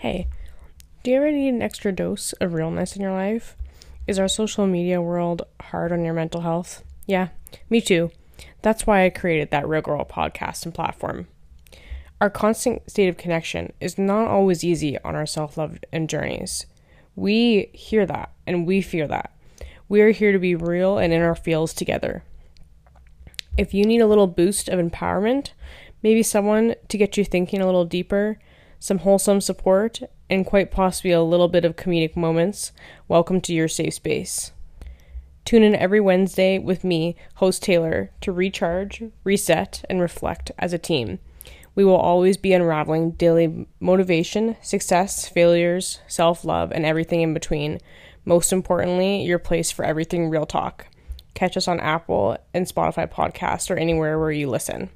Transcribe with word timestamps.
Hey, 0.00 0.28
do 1.02 1.10
you 1.10 1.18
ever 1.18 1.30
need 1.30 1.50
an 1.50 1.60
extra 1.60 1.92
dose 1.92 2.32
of 2.40 2.54
realness 2.54 2.96
in 2.96 3.02
your 3.02 3.12
life? 3.12 3.54
Is 4.06 4.18
our 4.18 4.28
social 4.28 4.66
media 4.66 5.02
world 5.02 5.42
hard 5.60 5.92
on 5.92 6.06
your 6.06 6.14
mental 6.14 6.40
health? 6.40 6.82
Yeah, 7.04 7.28
me 7.68 7.82
too. 7.82 8.10
That's 8.62 8.86
why 8.86 9.04
I 9.04 9.10
created 9.10 9.50
that 9.50 9.68
Real 9.68 9.82
Girl 9.82 10.06
podcast 10.06 10.64
and 10.64 10.72
platform. 10.72 11.26
Our 12.18 12.30
constant 12.30 12.90
state 12.90 13.08
of 13.10 13.18
connection 13.18 13.74
is 13.78 13.98
not 13.98 14.28
always 14.28 14.64
easy 14.64 14.98
on 15.00 15.14
our 15.14 15.26
self 15.26 15.58
love 15.58 15.76
and 15.92 16.08
journeys. 16.08 16.64
We 17.14 17.68
hear 17.74 18.06
that 18.06 18.32
and 18.46 18.66
we 18.66 18.80
fear 18.80 19.06
that. 19.06 19.36
We 19.86 20.00
are 20.00 20.12
here 20.12 20.32
to 20.32 20.38
be 20.38 20.54
real 20.54 20.96
and 20.96 21.12
in 21.12 21.20
our 21.20 21.34
feels 21.34 21.74
together. 21.74 22.24
If 23.58 23.74
you 23.74 23.84
need 23.84 24.00
a 24.00 24.06
little 24.06 24.28
boost 24.28 24.66
of 24.70 24.80
empowerment, 24.80 25.50
maybe 26.02 26.22
someone 26.22 26.74
to 26.88 26.96
get 26.96 27.18
you 27.18 27.24
thinking 27.26 27.60
a 27.60 27.66
little 27.66 27.84
deeper, 27.84 28.38
some 28.80 28.98
wholesome 28.98 29.42
support, 29.42 30.00
and 30.30 30.46
quite 30.46 30.70
possibly 30.70 31.10
a 31.12 31.22
little 31.22 31.48
bit 31.48 31.66
of 31.66 31.76
comedic 31.76 32.16
moments, 32.16 32.72
welcome 33.08 33.40
to 33.42 33.52
your 33.52 33.68
safe 33.68 33.94
space. 33.94 34.52
Tune 35.44 35.62
in 35.62 35.74
every 35.76 36.00
Wednesday 36.00 36.58
with 36.58 36.82
me, 36.82 37.14
host 37.34 37.62
Taylor, 37.62 38.10
to 38.22 38.32
recharge, 38.32 39.02
reset, 39.22 39.84
and 39.90 40.00
reflect 40.00 40.50
as 40.58 40.72
a 40.72 40.78
team. 40.78 41.18
We 41.74 41.84
will 41.84 41.96
always 41.96 42.38
be 42.38 42.54
unraveling 42.54 43.12
daily 43.12 43.66
motivation, 43.80 44.56
success, 44.62 45.28
failures, 45.28 46.00
self 46.08 46.44
love, 46.44 46.72
and 46.72 46.86
everything 46.86 47.20
in 47.20 47.34
between. 47.34 47.80
Most 48.24 48.52
importantly, 48.52 49.22
your 49.22 49.38
place 49.38 49.70
for 49.70 49.84
everything 49.84 50.30
real 50.30 50.46
talk. 50.46 50.86
Catch 51.34 51.56
us 51.56 51.68
on 51.68 51.80
Apple 51.80 52.38
and 52.54 52.66
Spotify 52.66 53.10
podcasts 53.10 53.70
or 53.70 53.76
anywhere 53.76 54.18
where 54.18 54.32
you 54.32 54.48
listen. 54.48 54.90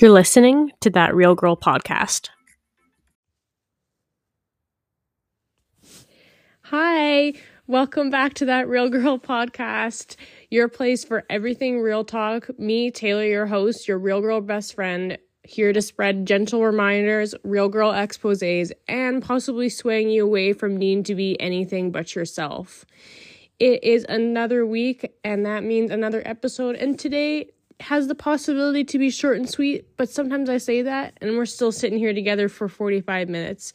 You're 0.00 0.10
listening 0.10 0.72
to 0.80 0.90
that 0.90 1.14
Real 1.14 1.36
Girl 1.36 1.56
podcast. 1.56 2.28
Hi, 6.62 7.34
welcome 7.68 8.10
back 8.10 8.34
to 8.34 8.46
that 8.46 8.68
Real 8.68 8.88
Girl 8.88 9.18
podcast, 9.18 10.16
your 10.50 10.68
place 10.68 11.04
for 11.04 11.24
everything 11.30 11.80
real 11.80 12.04
talk. 12.04 12.58
Me, 12.58 12.90
Taylor, 12.90 13.24
your 13.24 13.46
host, 13.46 13.86
your 13.86 13.98
Real 13.98 14.20
Girl 14.20 14.40
best 14.40 14.74
friend, 14.74 15.16
here 15.44 15.72
to 15.72 15.80
spread 15.80 16.26
gentle 16.26 16.64
reminders, 16.64 17.34
Real 17.44 17.68
Girl 17.68 17.92
exposes, 17.92 18.72
and 18.88 19.22
possibly 19.22 19.68
swaying 19.68 20.10
you 20.10 20.24
away 20.24 20.52
from 20.54 20.76
needing 20.76 21.04
to 21.04 21.14
be 21.14 21.40
anything 21.40 21.92
but 21.92 22.16
yourself. 22.16 22.84
It 23.60 23.84
is 23.84 24.04
another 24.08 24.66
week, 24.66 25.12
and 25.22 25.46
that 25.46 25.62
means 25.62 25.92
another 25.92 26.22
episode. 26.24 26.74
And 26.74 26.98
today, 26.98 27.50
has 27.84 28.08
the 28.08 28.14
possibility 28.14 28.82
to 28.84 28.98
be 28.98 29.10
short 29.10 29.36
and 29.36 29.48
sweet, 29.48 29.96
but 29.96 30.08
sometimes 30.08 30.48
I 30.48 30.56
say 30.58 30.82
that 30.82 31.18
and 31.20 31.36
we're 31.36 31.46
still 31.46 31.70
sitting 31.72 31.98
here 31.98 32.14
together 32.14 32.48
for 32.48 32.68
45 32.68 33.28
minutes. 33.28 33.72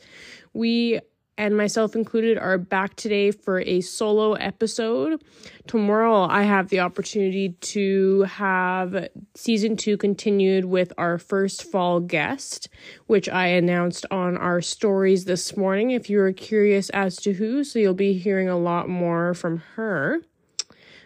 We 0.54 1.00
and 1.38 1.56
myself 1.56 1.96
included 1.96 2.38
are 2.38 2.58
back 2.58 2.96
today 2.96 3.32
for 3.32 3.62
a 3.62 3.80
solo 3.80 4.34
episode. 4.34 5.24
Tomorrow 5.68 6.24
I 6.24 6.44
have 6.44 6.68
the 6.68 6.82
opportunity 6.82 7.50
to 7.50 8.24
have 8.24 9.08
season 9.36 9.78
2 9.78 9.96
continued 9.96 10.66
with 10.66 10.92
our 10.98 11.18
first 11.18 11.64
fall 11.64 12.02
guest, 12.02 12.68
which 13.08 13.30
I 13.30 13.48
announced 13.48 14.06
on 14.12 14.36
our 14.36 14.60
stories 14.60 15.26
this 15.26 15.56
morning 15.56 15.92
if 15.92 16.10
you 16.10 16.20
are 16.20 16.34
curious 16.34 16.90
as 16.90 17.16
to 17.18 17.34
who, 17.34 17.64
so 17.64 17.80
you'll 17.80 17.94
be 17.94 18.14
hearing 18.14 18.50
a 18.50 18.58
lot 18.58 18.89
more 18.89 19.33
from 19.33 19.60
her. 19.76 20.20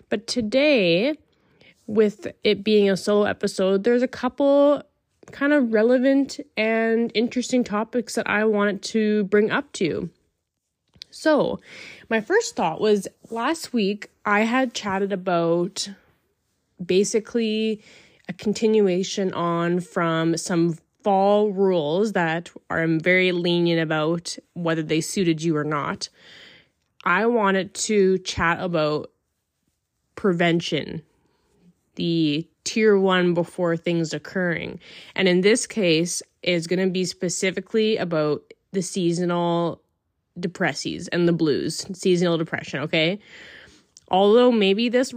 But 0.09 0.25
today 0.25 1.17
with 1.87 2.27
it 2.43 2.63
being 2.63 2.89
a 2.89 2.97
solo 2.97 3.25
episode, 3.25 3.83
there's 3.83 4.01
a 4.01 4.07
couple 4.07 4.83
kind 5.31 5.53
of 5.53 5.73
relevant 5.73 6.39
and 6.57 7.11
interesting 7.13 7.63
topics 7.63 8.15
that 8.15 8.27
I 8.27 8.45
wanted 8.45 8.81
to 8.83 9.23
bring 9.25 9.51
up 9.51 9.71
to 9.73 9.85
you. 9.85 10.09
So, 11.11 11.59
my 12.09 12.21
first 12.21 12.55
thought 12.55 12.81
was 12.81 13.07
last 13.29 13.71
week 13.71 14.09
I 14.25 14.41
had 14.41 14.73
chatted 14.73 15.13
about 15.13 15.89
basically 16.83 17.81
a 18.27 18.33
continuation 18.33 19.33
on 19.33 19.79
from 19.79 20.37
some 20.37 20.77
fall 21.03 21.51
rules 21.51 22.13
that 22.13 22.49
I'm 22.69 22.99
very 22.99 23.31
lenient 23.31 23.81
about 23.81 24.37
whether 24.53 24.81
they 24.81 25.01
suited 25.01 25.43
you 25.43 25.55
or 25.55 25.63
not. 25.63 26.09
I 27.03 27.25
wanted 27.25 27.73
to 27.75 28.17
chat 28.19 28.59
about 28.61 29.11
prevention 30.15 31.03
the 31.95 32.47
tier 32.63 32.97
one 32.97 33.33
before 33.33 33.77
things 33.77 34.13
occurring. 34.13 34.79
And 35.15 35.27
in 35.27 35.41
this 35.41 35.67
case, 35.67 36.21
is 36.43 36.67
going 36.67 36.79
to 36.85 36.91
be 36.91 37.05
specifically 37.05 37.97
about 37.97 38.41
the 38.73 38.81
seasonal 38.81 39.81
depressies 40.39 41.07
and 41.11 41.27
the 41.27 41.33
blues, 41.33 41.85
seasonal 41.93 42.37
depression, 42.37 42.81
okay? 42.81 43.19
Although 44.09 44.51
maybe 44.51 44.89
this 44.89 45.13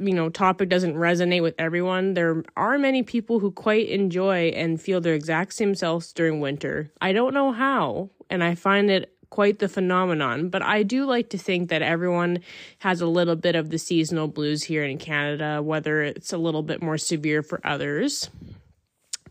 you 0.00 0.14
know 0.14 0.28
topic 0.28 0.68
doesn't 0.68 0.94
resonate 0.94 1.42
with 1.42 1.54
everyone, 1.58 2.14
there 2.14 2.42
are 2.56 2.78
many 2.78 3.02
people 3.02 3.38
who 3.38 3.50
quite 3.50 3.88
enjoy 3.88 4.48
and 4.48 4.80
feel 4.80 5.00
their 5.00 5.14
exact 5.14 5.54
same 5.54 5.74
selves 5.74 6.12
during 6.12 6.40
winter. 6.40 6.90
I 7.00 7.12
don't 7.12 7.34
know 7.34 7.52
how, 7.52 8.10
and 8.28 8.44
I 8.44 8.54
find 8.54 8.90
it 8.90 9.15
quite 9.30 9.58
the 9.58 9.68
phenomenon, 9.68 10.48
but 10.48 10.62
I 10.62 10.82
do 10.82 11.04
like 11.04 11.30
to 11.30 11.38
think 11.38 11.68
that 11.70 11.82
everyone 11.82 12.40
has 12.78 13.00
a 13.00 13.06
little 13.06 13.36
bit 13.36 13.54
of 13.54 13.70
the 13.70 13.78
seasonal 13.78 14.28
blues 14.28 14.62
here 14.62 14.84
in 14.84 14.98
Canada, 14.98 15.62
whether 15.62 16.02
it's 16.02 16.32
a 16.32 16.38
little 16.38 16.62
bit 16.62 16.82
more 16.82 16.98
severe 16.98 17.42
for 17.42 17.60
others. 17.64 18.30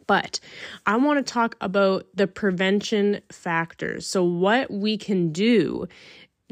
But 0.08 0.40
I 0.86 0.98
want 0.98 1.26
to 1.26 1.34
talk 1.34 1.56
about 1.62 2.06
the 2.14 2.28
prevention 2.28 3.22
factors. 3.32 4.06
So, 4.06 4.24
what 4.24 4.70
we 4.70 4.98
can 4.98 5.32
do 5.32 5.88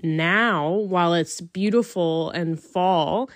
now 0.02 0.72
while 0.72 1.14
it's 1.14 1.40
beautiful 1.40 2.32
and 2.32 2.60
fall 2.60 3.30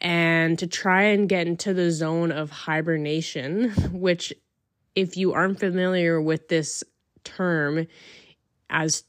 and 0.00 0.58
to 0.58 0.66
try 0.66 1.04
and 1.04 1.28
get 1.28 1.46
into 1.46 1.72
the 1.72 1.90
zone 1.90 2.30
of 2.30 2.50
hibernation, 2.50 3.70
which, 3.92 4.32
if 4.94 5.16
you 5.16 5.32
aren't 5.32 5.60
familiar 5.60 6.20
with 6.20 6.48
this 6.48 6.84
term, 7.24 7.86
as 8.70 9.04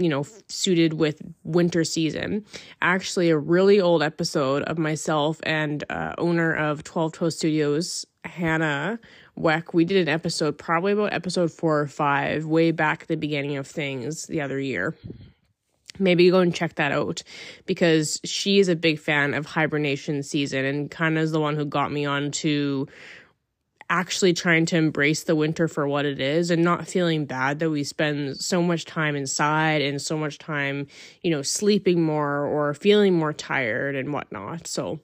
you 0.00 0.08
know, 0.08 0.24
suited 0.48 0.94
with 0.94 1.20
winter 1.44 1.84
season. 1.84 2.44
Actually, 2.80 3.30
a 3.30 3.36
really 3.36 3.80
old 3.80 4.02
episode 4.02 4.62
of 4.64 4.78
myself 4.78 5.38
and 5.42 5.84
uh, 5.90 6.14
owner 6.16 6.54
of 6.54 6.82
12 6.82 7.12
Toe 7.12 7.28
Studios, 7.28 8.06
Hannah 8.24 8.98
Weck, 9.38 9.72
we 9.72 9.84
did 9.84 9.96
an 9.96 10.08
episode, 10.08 10.58
probably 10.58 10.92
about 10.92 11.12
episode 11.12 11.50
four 11.50 11.80
or 11.80 11.86
five, 11.86 12.44
way 12.44 12.72
back 12.72 13.02
at 13.02 13.08
the 13.08 13.16
beginning 13.16 13.56
of 13.56 13.66
things 13.66 14.26
the 14.26 14.40
other 14.40 14.58
year. 14.58 14.94
Maybe 15.98 16.30
go 16.30 16.40
and 16.40 16.54
check 16.54 16.76
that 16.76 16.92
out 16.92 17.22
because 17.66 18.20
she 18.24 18.58
is 18.58 18.68
a 18.68 18.76
big 18.76 18.98
fan 18.98 19.34
of 19.34 19.44
hibernation 19.46 20.22
season 20.22 20.64
and 20.64 20.90
kind 20.90 21.18
of 21.18 21.24
is 21.24 21.32
the 21.32 21.40
one 21.40 21.56
who 21.56 21.64
got 21.64 21.92
me 21.92 22.06
on 22.06 22.30
to 22.32 22.86
actually 23.90 24.32
trying 24.32 24.64
to 24.66 24.76
embrace 24.76 25.24
the 25.24 25.36
winter 25.36 25.68
for 25.68 25.86
what 25.86 26.06
it 26.06 26.20
is 26.20 26.50
and 26.50 26.62
not 26.62 26.86
feeling 26.86 27.26
bad 27.26 27.58
that 27.58 27.68
we 27.68 27.84
spend 27.84 28.36
so 28.38 28.62
much 28.62 28.84
time 28.84 29.16
inside 29.16 29.82
and 29.82 30.00
so 30.00 30.16
much 30.16 30.38
time, 30.38 30.86
you 31.22 31.30
know, 31.30 31.42
sleeping 31.42 32.02
more 32.02 32.46
or 32.46 32.72
feeling 32.72 33.14
more 33.14 33.32
tired 33.32 33.96
and 33.96 34.12
whatnot. 34.12 34.66
So 34.66 35.00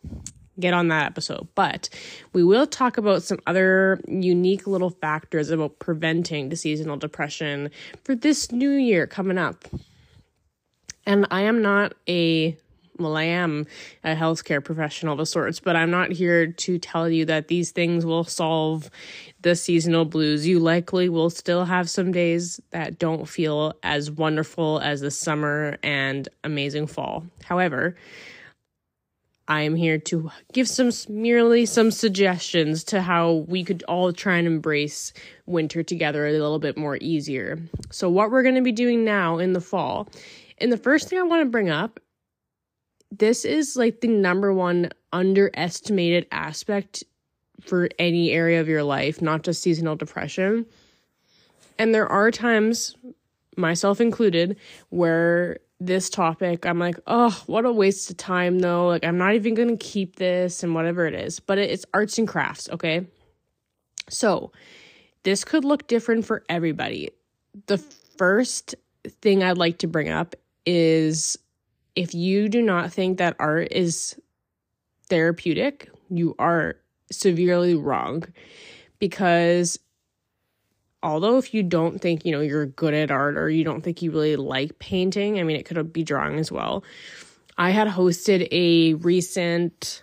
get 0.58 0.72
on 0.72 0.88
that 0.88 1.06
episode. 1.06 1.48
But 1.54 1.88
we 2.32 2.44
will 2.44 2.66
talk 2.66 2.96
about 2.96 3.22
some 3.22 3.41
other 3.46 4.00
unique 4.08 4.66
little 4.66 4.91
factors 4.91 5.50
about 5.50 5.78
preventing 5.81 6.49
the 6.49 6.56
seasonal 6.56 6.96
depression 6.96 7.70
for 8.05 8.14
this 8.14 8.52
new 8.52 8.70
year 8.70 9.06
coming 9.06 9.37
up. 9.37 9.64
And 11.05 11.26
I 11.31 11.43
am 11.43 11.61
not 11.61 11.94
a 12.08 12.56
well, 12.98 13.16
I 13.16 13.25
am 13.25 13.66
a 14.04 14.14
healthcare 14.14 14.62
professional 14.62 15.20
of 15.20 15.28
sorts, 15.28 15.60
but 15.60 15.76
I'm 15.76 15.90
not 15.90 16.12
here 16.12 16.46
to 16.46 16.78
tell 16.78 17.08
you 17.08 17.25
that 17.26 17.48
these 17.48 17.70
things 17.70 18.04
will 18.04 18.25
solve 18.25 18.90
the 19.43 19.54
seasonal 19.54 20.04
blues. 20.04 20.46
You 20.46 20.58
likely 20.58 21.08
will 21.08 21.31
still 21.31 21.64
have 21.64 21.90
some 21.90 22.12
days 22.12 22.60
that 22.70 22.98
don't 22.98 23.28
feel 23.28 23.75
as 23.82 24.10
wonderful 24.10 24.81
as 24.81 25.00
the 25.00 25.10
summer 25.10 25.76
and 25.82 26.28
amazing 26.44 26.87
fall. 26.87 27.26
However, 27.44 27.96
I 29.49 29.62
am 29.62 29.76
here 29.76 29.99
to 29.99 30.31
give 30.52 30.69
some 30.69 30.90
merely 31.08 31.66
some 31.66 31.92
suggestions 31.92 32.82
to 32.84 33.00
how 33.00 33.44
we 33.49 33.62
could 33.62 33.84
all 33.87 34.12
try 34.12 34.38
and 34.38 34.46
embrace 34.46 35.12
winter 35.46 35.84
together 35.84 36.26
a 36.26 36.32
little 36.32 36.58
bit 36.58 36.76
more 36.76 36.99
easier. 37.00 37.60
So, 37.90 38.10
what 38.10 38.32
we're 38.32 38.42
going 38.42 38.56
to 38.56 38.62
be 38.62 38.72
doing 38.72 39.04
now 39.04 39.38
in 39.38 39.52
the 39.52 39.60
fall, 39.60 40.08
and 40.58 40.72
the 40.72 40.76
first 40.76 41.08
thing 41.08 41.20
I 41.20 41.22
want 41.22 41.42
to 41.42 41.50
bring 41.50 41.70
up 41.70 42.00
this 43.11 43.44
is 43.44 43.76
like 43.76 44.00
the 44.00 44.08
number 44.08 44.53
one 44.53 44.91
underestimated 45.12 46.26
aspect 46.32 47.05
for 47.61 47.88
any 47.99 48.31
area 48.31 48.61
of 48.61 48.69
your 48.69 48.82
life, 48.82 49.23
not 49.23 49.43
just 49.43 49.62
seasonal 49.62 49.97
depression. 49.97 50.67
And 51.79 51.94
there 51.94 52.08
are 52.08 52.31
times, 52.31 52.94
myself 53.56 54.00
included, 54.00 54.56
where 54.91 55.58
this 55.79 56.08
topic, 56.08 56.64
I'm 56.64 56.79
like, 56.79 56.99
oh, 57.06 57.43
what 57.47 57.64
a 57.64 57.73
waste 57.73 58.11
of 58.11 58.17
time, 58.17 58.61
though. 58.61 58.88
Like, 58.88 59.05
I'm 59.05 59.19
not 59.19 59.35
even 59.35 59.55
going 59.55 59.76
to 59.76 59.85
keep 59.85 60.17
this 60.17 60.62
and 60.62 60.75
whatever 60.75 61.06
it 61.06 61.14
is. 61.14 61.41
But 61.41 61.59
it's 61.59 61.85
arts 61.93 62.19
and 62.19 62.26
crafts, 62.26 62.69
okay? 62.70 63.06
So, 64.09 64.52
this 65.23 65.44
could 65.44 65.64
look 65.64 65.87
different 65.87 66.25
for 66.25 66.44
everybody. 66.49 67.11
The 67.67 67.79
first 67.79 68.75
thing 69.20 69.43
I'd 69.43 69.59
like 69.59 69.79
to 69.79 69.87
bring 69.87 70.09
up 70.09 70.35
is 70.64 71.37
if 71.96 72.14
you 72.14 72.48
do 72.48 72.62
not 72.62 72.93
think 72.93 73.19
that 73.19 73.34
art 73.38 73.69
is 73.72 74.20
therapeutic, 75.08 75.90
you 76.10 76.34
are 76.38 76.76
severely 77.10 77.75
wrong. 77.75 78.25
Because 78.98 79.78
although 81.02 81.38
if 81.38 81.54
you 81.54 81.62
don't 81.62 82.00
think 82.00 82.25
you 82.25 82.32
know 82.32 82.40
you're 82.40 82.66
good 82.66 82.94
at 82.94 83.10
art 83.10 83.37
or 83.37 83.48
you 83.48 83.62
don't 83.64 83.82
think 83.82 84.02
you 84.02 84.10
really 84.10 84.34
like 84.34 84.78
painting 84.78 85.38
i 85.38 85.43
mean 85.43 85.56
it 85.56 85.64
could 85.64 85.93
be 85.93 86.02
drawing 86.02 86.38
as 86.38 86.50
well. 86.50 86.82
I 87.58 87.70
had 87.70 87.88
hosted 87.88 88.49
a 88.50 88.94
recent 88.94 90.02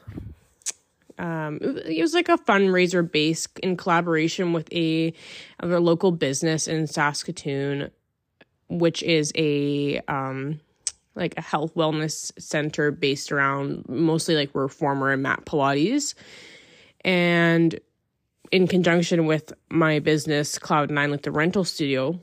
um, 1.20 1.60
it 1.62 2.02
was 2.02 2.16
like 2.16 2.30
a 2.30 2.38
fundraiser 2.38 3.10
base 3.10 3.48
in 3.62 3.78
collaboration 3.78 4.52
with 4.52 4.72
a, 4.74 5.14
a 5.60 5.68
local 5.68 6.12
business 6.12 6.68
in 6.68 6.88
saskatoon 6.88 7.92
which 8.70 9.04
is 9.04 9.32
a 9.36 10.00
um, 10.08 10.60
like 11.16 11.34
a 11.38 11.42
health 11.42 11.74
wellness 11.76 12.32
center 12.42 12.92
based 12.92 13.32
around 13.32 13.88
mostly 13.88 14.36
like 14.36 14.50
reformer 14.54 15.12
and 15.12 15.24
mat 15.24 15.46
pilates. 15.46 16.14
And 17.02 17.80
in 18.52 18.68
conjunction 18.68 19.26
with 19.26 19.54
my 19.70 20.00
business 20.00 20.60
cloud 20.60 20.92
nine 20.92 21.12
like 21.12 21.24
the 21.24 21.32
rental 21.32 21.64
studio 21.64 22.20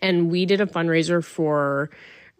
and 0.00 0.30
we 0.30 0.46
did 0.46 0.60
a 0.60 0.66
fundraiser 0.66 1.22
for 1.22 1.90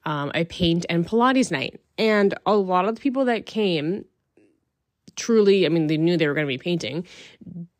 um, 0.04 0.30
a 0.34 0.44
paint 0.44 0.86
and 0.88 1.06
pilates 1.06 1.50
night. 1.50 1.80
And 1.98 2.34
a 2.46 2.54
lot 2.54 2.88
of 2.88 2.94
the 2.94 3.00
people 3.00 3.26
that 3.26 3.46
came 3.46 4.04
truly 5.16 5.66
i 5.66 5.68
mean 5.68 5.88
they 5.88 5.96
knew 5.96 6.16
they 6.16 6.28
were 6.28 6.34
going 6.34 6.46
to 6.46 6.48
be 6.48 6.56
painting 6.56 7.04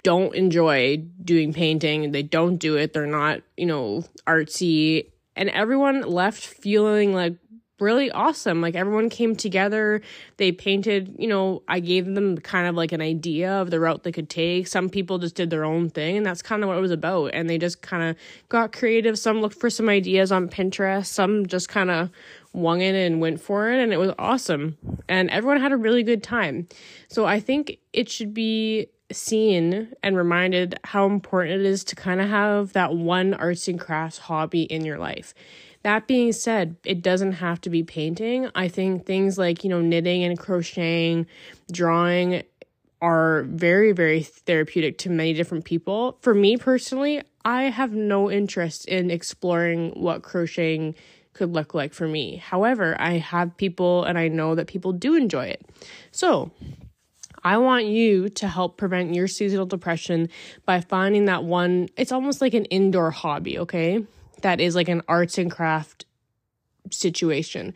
don't 0.03 0.35
enjoy 0.35 1.05
doing 1.23 1.53
painting. 1.53 2.13
They 2.13 2.23
don't 2.23 2.57
do 2.57 2.77
it. 2.77 2.93
They're 2.93 3.07
not 3.07 3.41
you 3.57 3.67
know 3.67 4.05
artsy. 4.27 5.11
And 5.37 5.49
everyone 5.51 6.03
left 6.03 6.45
feeling 6.45 7.15
like 7.15 7.37
really 7.81 8.11
awesome. 8.11 8.61
Like 8.61 8.75
everyone 8.75 9.09
came 9.09 9.37
together. 9.37 10.01
They 10.37 10.53
painted, 10.53 11.15
you 11.19 11.29
know, 11.29 11.63
I 11.69 11.81
gave 11.81 12.07
them 12.07 12.39
kind 12.39 12.67
of 12.67 12.75
like 12.75 12.93
an 12.93 13.01
idea 13.01 13.53
of 13.53 13.71
the 13.71 13.81
route 13.81 14.03
they 14.03 14.13
could 14.13 14.31
take. 14.31 14.67
Some 14.67 14.89
people 14.89 15.19
just 15.19 15.35
did 15.35 15.51
their 15.51 15.65
own 15.65 15.91
thing, 15.91 16.17
and 16.17 16.25
that's 16.25 16.43
kind 16.43 16.63
of 16.63 16.69
what 16.69 16.79
it 16.79 16.81
was 16.81 16.91
about. 16.91 17.33
And 17.35 17.49
they 17.49 17.59
just 17.59 17.83
kind 17.83 18.03
of 18.03 18.17
got 18.49 18.73
creative. 18.73 19.19
Some 19.19 19.41
looked 19.41 19.59
for 19.59 19.71
some 19.71 19.89
ideas 19.89 20.33
on 20.33 20.49
Pinterest, 20.49 21.07
some 21.07 21.47
just 21.47 21.69
kind 21.69 21.91
of 21.91 22.11
wung 22.53 22.81
it 22.81 22.95
and 22.95 23.21
went 23.21 23.41
for 23.41 23.71
it, 23.71 23.81
and 23.81 23.93
it 23.93 23.99
was 23.99 24.13
awesome. 24.19 24.77
And 25.09 25.31
everyone 25.31 25.61
had 25.61 25.73
a 25.73 25.77
really 25.77 26.03
good 26.03 26.23
time. 26.23 26.69
So 27.09 27.25
I 27.25 27.41
think 27.41 27.79
it 27.93 28.09
should 28.09 28.35
be 28.35 28.89
seen 29.13 29.93
and 30.03 30.17
reminded 30.17 30.79
how 30.85 31.07
important 31.07 31.61
it 31.61 31.67
is 31.67 31.85
to 31.85 31.97
kind 31.97 32.21
of 32.21 32.29
have 32.29 32.73
that 32.75 32.95
one 32.95 33.35
arts 33.35 33.69
and 33.69 33.79
crafts 33.81 34.19
hobby 34.19 34.63
in 34.63 34.85
your 34.85 34.99
life. 34.99 35.35
That 35.83 36.07
being 36.07 36.33
said, 36.33 36.77
it 36.85 37.03
doesn't 37.03 37.33
have 37.33 37.61
to 37.63 37.71
be 37.71 37.83
painting. 37.83 38.51
I 38.55 38.69
think 38.69 39.07
things 39.07 39.39
like, 39.39 39.65
you 39.65 39.71
know, 39.71 39.81
knitting 39.81 40.25
and 40.25 40.39
crocheting, 40.39 41.27
drawing 41.73 42.43
are 43.01 43.45
very, 43.45 43.93
very 43.93 44.23
therapeutic 44.23 44.99
to 44.99 45.11
many 45.11 45.33
different 45.33 45.65
people. 45.65 46.19
For 46.21 46.35
me 46.35 46.59
personally, 46.59 47.23
I 47.45 47.65
have 47.65 47.93
no 47.93 48.31
interest 48.31 48.87
in 48.87 49.11
exploring 49.11 49.93
what 49.93 50.23
crocheting 50.23 50.95
could 51.33 51.53
look 51.53 51.73
like 51.73 51.95
for 51.95 52.07
me. 52.07 52.37
However, 52.37 52.97
I 53.01 53.13
have 53.13 53.57
people 53.57 54.05
and 54.05 54.19
I 54.19 54.29
know 54.29 54.55
that 54.55 54.67
people 54.67 54.93
do 54.93 55.15
enjoy 55.15 55.47
it. 55.47 55.65
So, 56.11 56.51
I 57.43 57.57
want 57.57 57.87
you 57.87 58.29
to 58.29 58.49
help 58.49 58.77
prevent 58.77 59.15
your 59.15 59.27
seasonal 59.27 59.65
depression 59.65 60.29
by 60.67 60.83
finding 60.83 61.25
that 61.25 61.45
one, 61.45 61.89
it's 61.97 62.13
almost 62.13 62.43
like 62.43 62.53
an 62.53 62.67
indoor 62.67 63.11
hobby, 63.11 63.59
okay? 63.61 64.05
That 64.43 64.61
is 64.61 64.75
like 64.75 64.89
an 64.89 65.03
arts 65.09 65.39
and 65.39 65.51
craft 65.51 66.05
situation. 66.91 67.75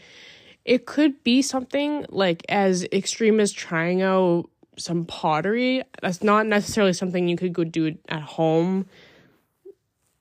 It 0.64 0.86
could 0.86 1.22
be 1.22 1.42
something 1.42 2.06
like 2.08 2.42
as 2.48 2.84
extreme 2.84 3.40
as 3.40 3.52
trying 3.52 4.02
out 4.02 4.48
some 4.78 5.04
pottery. 5.04 5.82
That's 6.00 6.22
not 6.22 6.46
necessarily 6.46 6.92
something 6.92 7.28
you 7.28 7.36
could 7.36 7.52
go 7.52 7.64
do 7.64 7.96
at 8.08 8.22
home 8.22 8.86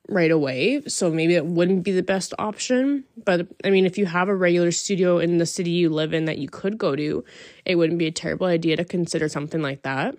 right 0.08 0.30
away. 0.30 0.82
So 0.86 1.10
maybe 1.10 1.34
it 1.34 1.46
wouldn't 1.46 1.82
be 1.82 1.92
the 1.92 2.02
best 2.02 2.34
option. 2.38 3.04
But 3.24 3.48
I 3.64 3.70
mean, 3.70 3.86
if 3.86 3.96
you 3.96 4.06
have 4.06 4.28
a 4.28 4.34
regular 4.34 4.70
studio 4.70 5.18
in 5.18 5.38
the 5.38 5.46
city 5.46 5.70
you 5.70 5.88
live 5.88 6.12
in 6.12 6.26
that 6.26 6.38
you 6.38 6.48
could 6.48 6.76
go 6.76 6.94
to, 6.94 7.24
it 7.64 7.76
wouldn't 7.76 7.98
be 7.98 8.06
a 8.06 8.12
terrible 8.12 8.46
idea 8.46 8.76
to 8.76 8.84
consider 8.84 9.28
something 9.28 9.62
like 9.62 9.82
that. 9.82 10.16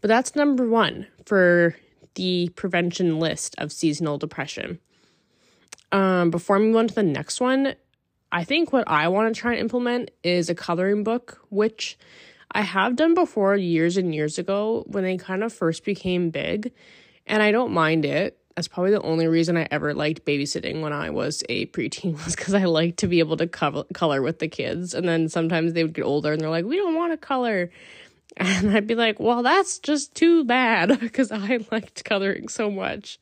But 0.00 0.08
that's 0.08 0.34
number 0.34 0.68
one 0.68 1.06
for 1.24 1.76
the 2.16 2.50
prevention 2.56 3.18
list 3.18 3.54
of 3.56 3.72
seasonal 3.72 4.18
depression. 4.18 4.80
Um, 5.92 6.30
before 6.30 6.56
I 6.56 6.58
move 6.58 6.76
on 6.76 6.88
to 6.88 6.94
the 6.94 7.02
next 7.02 7.40
one, 7.40 7.74
I 8.32 8.44
think 8.44 8.72
what 8.72 8.88
I 8.88 9.08
want 9.08 9.32
to 9.32 9.40
try 9.40 9.52
and 9.52 9.60
implement 9.60 10.10
is 10.22 10.50
a 10.50 10.54
coloring 10.54 11.04
book, 11.04 11.40
which 11.48 11.96
I 12.50 12.62
have 12.62 12.96
done 12.96 13.14
before 13.14 13.56
years 13.56 13.96
and 13.96 14.14
years 14.14 14.38
ago 14.38 14.84
when 14.88 15.04
they 15.04 15.16
kind 15.16 15.44
of 15.44 15.52
first 15.52 15.84
became 15.84 16.30
big, 16.30 16.72
and 17.26 17.42
I 17.42 17.52
don't 17.52 17.72
mind 17.72 18.04
it. 18.04 18.38
That's 18.54 18.68
probably 18.68 18.92
the 18.92 19.02
only 19.02 19.26
reason 19.26 19.58
I 19.58 19.68
ever 19.70 19.92
liked 19.92 20.24
babysitting 20.24 20.80
when 20.80 20.92
I 20.92 21.10
was 21.10 21.44
a 21.48 21.66
preteen 21.66 22.14
was 22.24 22.34
because 22.34 22.54
I 22.54 22.64
liked 22.64 22.98
to 23.00 23.06
be 23.06 23.18
able 23.18 23.36
to 23.36 23.46
co- 23.46 23.84
color 23.92 24.22
with 24.22 24.38
the 24.38 24.48
kids. 24.48 24.94
And 24.94 25.06
then 25.06 25.28
sometimes 25.28 25.74
they 25.74 25.84
would 25.84 25.92
get 25.92 26.04
older 26.04 26.32
and 26.32 26.40
they're 26.40 26.48
like, 26.48 26.64
we 26.64 26.76
don't 26.76 26.94
want 26.94 27.12
to 27.12 27.18
color. 27.18 27.70
And 28.38 28.70
I'd 28.70 28.86
be 28.86 28.94
like, 28.94 29.18
well, 29.18 29.42
that's 29.42 29.78
just 29.78 30.14
too 30.14 30.44
bad 30.44 31.00
because 31.00 31.32
I 31.32 31.60
liked 31.72 32.04
coloring 32.04 32.48
so 32.48 32.70
much. 32.70 33.18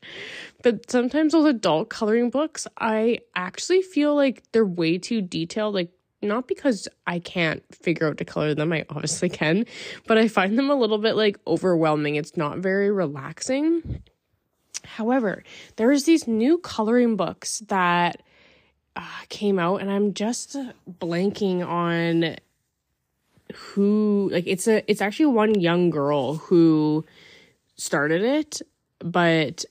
But 0.61 0.91
sometimes 0.91 1.31
those 1.31 1.45
adult 1.45 1.89
coloring 1.89 2.29
books, 2.29 2.67
I 2.77 3.19
actually 3.33 3.81
feel 3.81 4.15
like 4.15 4.43
they're 4.51 4.65
way 4.65 4.97
too 4.97 5.21
detailed. 5.21 5.73
Like, 5.73 5.91
not 6.21 6.47
because 6.47 6.87
I 7.07 7.19
can't 7.19 7.63
figure 7.73 8.07
out 8.07 8.17
to 8.17 8.25
color 8.25 8.53
them, 8.55 8.73
I 8.73 8.85
obviously 8.89 9.29
can, 9.29 9.65
but 10.07 10.17
I 10.17 10.27
find 10.27 10.57
them 10.57 10.69
a 10.69 10.75
little 10.75 10.97
bit 10.97 11.15
like 11.15 11.39
overwhelming. 11.47 12.15
It's 12.15 12.35
not 12.35 12.57
very 12.57 12.91
relaxing. 12.91 14.01
However, 14.83 15.43
there's 15.77 16.03
these 16.03 16.27
new 16.27 16.57
coloring 16.57 17.15
books 17.15 17.59
that 17.67 18.21
uh, 18.95 19.01
came 19.29 19.59
out, 19.59 19.81
and 19.81 19.91
I'm 19.91 20.13
just 20.13 20.55
blanking 20.89 21.65
on 21.65 22.37
who 23.53 24.29
like 24.31 24.45
it's 24.47 24.67
a 24.67 24.89
it's 24.89 25.01
actually 25.01 25.27
one 25.27 25.59
young 25.59 25.89
girl 25.89 26.35
who 26.35 27.05
started 27.75 28.21
it, 28.21 28.61
but 28.99 29.65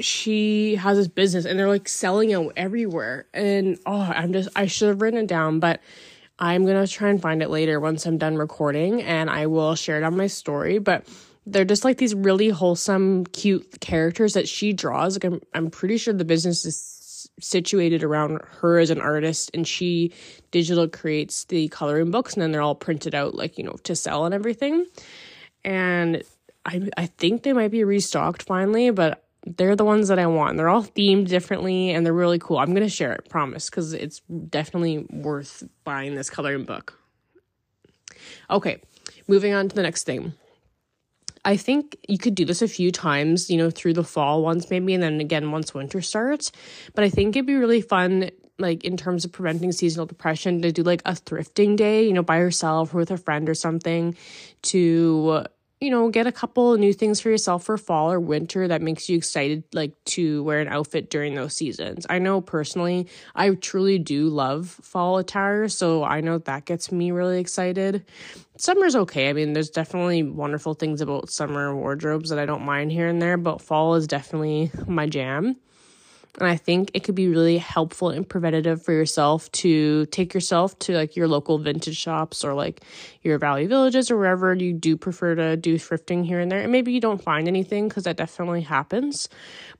she 0.00 0.76
has 0.76 0.96
this 0.96 1.08
business 1.08 1.44
and 1.44 1.58
they're 1.58 1.68
like 1.68 1.88
selling 1.88 2.30
it 2.30 2.52
everywhere. 2.56 3.26
And 3.34 3.78
oh, 3.84 4.00
I'm 4.00 4.32
just 4.32 4.48
I 4.56 4.66
should 4.66 4.88
have 4.88 5.02
written 5.02 5.20
it 5.20 5.26
down, 5.26 5.60
but 5.60 5.80
I'm 6.38 6.64
gonna 6.64 6.86
try 6.86 7.10
and 7.10 7.20
find 7.20 7.42
it 7.42 7.50
later 7.50 7.80
once 7.80 8.06
I'm 8.06 8.18
done 8.18 8.36
recording 8.36 9.02
and 9.02 9.28
I 9.28 9.46
will 9.46 9.74
share 9.74 9.98
it 9.98 10.04
on 10.04 10.16
my 10.16 10.28
story. 10.28 10.78
But 10.78 11.06
they're 11.46 11.64
just 11.64 11.84
like 11.84 11.98
these 11.98 12.14
really 12.14 12.50
wholesome, 12.50 13.24
cute 13.26 13.80
characters 13.80 14.34
that 14.34 14.48
she 14.48 14.72
draws. 14.72 15.16
Like 15.16 15.24
I'm 15.24 15.40
I'm 15.54 15.70
pretty 15.70 15.98
sure 15.98 16.14
the 16.14 16.24
business 16.24 16.64
is 16.64 16.97
situated 17.40 18.02
around 18.02 18.40
her 18.60 18.78
as 18.78 18.90
an 18.90 19.00
artist 19.00 19.50
and 19.54 19.66
she 19.66 20.12
digital 20.50 20.88
creates 20.88 21.44
the 21.44 21.68
coloring 21.68 22.10
books 22.10 22.34
and 22.34 22.42
then 22.42 22.52
they're 22.52 22.62
all 22.62 22.74
printed 22.74 23.14
out 23.14 23.34
like 23.34 23.58
you 23.58 23.64
know 23.64 23.76
to 23.84 23.94
sell 23.96 24.24
and 24.24 24.34
everything. 24.34 24.86
And 25.64 26.22
i 26.66 26.88
i 26.96 27.06
think 27.06 27.42
they 27.42 27.52
might 27.52 27.70
be 27.70 27.84
restocked 27.84 28.42
finally 28.42 28.90
but 28.90 29.24
they're 29.46 29.76
the 29.76 29.84
ones 29.84 30.08
that 30.08 30.18
i 30.18 30.26
want. 30.26 30.56
They're 30.56 30.68
all 30.68 30.82
themed 30.82 31.28
differently 31.28 31.90
and 31.90 32.04
they're 32.04 32.12
really 32.12 32.38
cool. 32.38 32.58
I'm 32.58 32.74
gonna 32.74 32.88
share 32.88 33.12
it 33.12 33.28
promise 33.28 33.70
because 33.70 33.92
it's 33.92 34.20
definitely 34.48 35.06
worth 35.10 35.62
buying 35.84 36.14
this 36.14 36.30
coloring 36.30 36.64
book. 36.64 36.98
Okay 38.50 38.80
moving 39.28 39.52
on 39.52 39.68
to 39.68 39.76
the 39.76 39.82
next 39.82 40.04
thing 40.04 40.32
I 41.44 41.56
think 41.56 41.96
you 42.08 42.18
could 42.18 42.34
do 42.34 42.44
this 42.44 42.62
a 42.62 42.68
few 42.68 42.92
times, 42.92 43.50
you 43.50 43.56
know, 43.56 43.70
through 43.70 43.94
the 43.94 44.04
fall 44.04 44.42
once 44.42 44.70
maybe, 44.70 44.94
and 44.94 45.02
then 45.02 45.20
again 45.20 45.50
once 45.50 45.74
winter 45.74 46.00
starts. 46.00 46.52
But 46.94 47.04
I 47.04 47.08
think 47.08 47.36
it'd 47.36 47.46
be 47.46 47.54
really 47.54 47.80
fun, 47.80 48.30
like 48.58 48.84
in 48.84 48.96
terms 48.96 49.24
of 49.24 49.32
preventing 49.32 49.72
seasonal 49.72 50.06
depression, 50.06 50.62
to 50.62 50.72
do 50.72 50.82
like 50.82 51.02
a 51.04 51.12
thrifting 51.12 51.76
day, 51.76 52.06
you 52.06 52.12
know, 52.12 52.22
by 52.22 52.38
yourself 52.38 52.94
or 52.94 52.98
with 52.98 53.10
a 53.10 53.16
friend 53.16 53.48
or 53.48 53.54
something 53.54 54.16
to 54.62 55.44
you 55.80 55.90
know, 55.90 56.08
get 56.08 56.26
a 56.26 56.32
couple 56.32 56.76
new 56.76 56.92
things 56.92 57.20
for 57.20 57.30
yourself 57.30 57.64
for 57.64 57.78
fall 57.78 58.10
or 58.10 58.18
winter 58.18 58.66
that 58.66 58.82
makes 58.82 59.08
you 59.08 59.16
excited 59.16 59.62
like 59.72 59.92
to 60.06 60.42
wear 60.42 60.60
an 60.60 60.68
outfit 60.68 61.08
during 61.08 61.34
those 61.34 61.54
seasons. 61.54 62.04
I 62.10 62.18
know 62.18 62.40
personally, 62.40 63.06
I 63.34 63.50
truly 63.50 63.98
do 63.98 64.28
love 64.28 64.68
fall 64.68 65.18
attire, 65.18 65.68
so 65.68 66.02
I 66.02 66.20
know 66.20 66.38
that 66.38 66.64
gets 66.64 66.90
me 66.90 67.12
really 67.12 67.38
excited. 67.38 68.04
Summer's 68.56 68.96
okay. 68.96 69.30
I 69.30 69.32
mean, 69.32 69.52
there's 69.52 69.70
definitely 69.70 70.24
wonderful 70.24 70.74
things 70.74 71.00
about 71.00 71.30
summer 71.30 71.74
wardrobes 71.76 72.30
that 72.30 72.40
I 72.40 72.46
don't 72.46 72.64
mind 72.64 72.90
here 72.90 73.06
and 73.06 73.22
there, 73.22 73.36
but 73.36 73.62
fall 73.62 73.94
is 73.94 74.08
definitely 74.08 74.72
my 74.86 75.06
jam. 75.06 75.56
And 76.38 76.48
I 76.48 76.56
think 76.56 76.92
it 76.94 77.02
could 77.02 77.16
be 77.16 77.28
really 77.28 77.58
helpful 77.58 78.10
and 78.10 78.28
preventative 78.28 78.84
for 78.84 78.92
yourself 78.92 79.50
to 79.52 80.06
take 80.06 80.34
yourself 80.34 80.78
to 80.80 80.94
like 80.94 81.16
your 81.16 81.26
local 81.26 81.58
vintage 81.58 81.96
shops 81.96 82.44
or 82.44 82.54
like 82.54 82.82
your 83.22 83.38
Value 83.38 83.66
Villages 83.66 84.08
or 84.08 84.16
wherever 84.16 84.54
you 84.54 84.72
do 84.72 84.96
prefer 84.96 85.34
to 85.34 85.56
do 85.56 85.78
thrifting 85.78 86.24
here 86.24 86.38
and 86.38 86.50
there. 86.50 86.60
And 86.60 86.70
maybe 86.70 86.92
you 86.92 87.00
don't 87.00 87.22
find 87.22 87.48
anything 87.48 87.88
because 87.88 88.04
that 88.04 88.16
definitely 88.16 88.60
happens, 88.60 89.28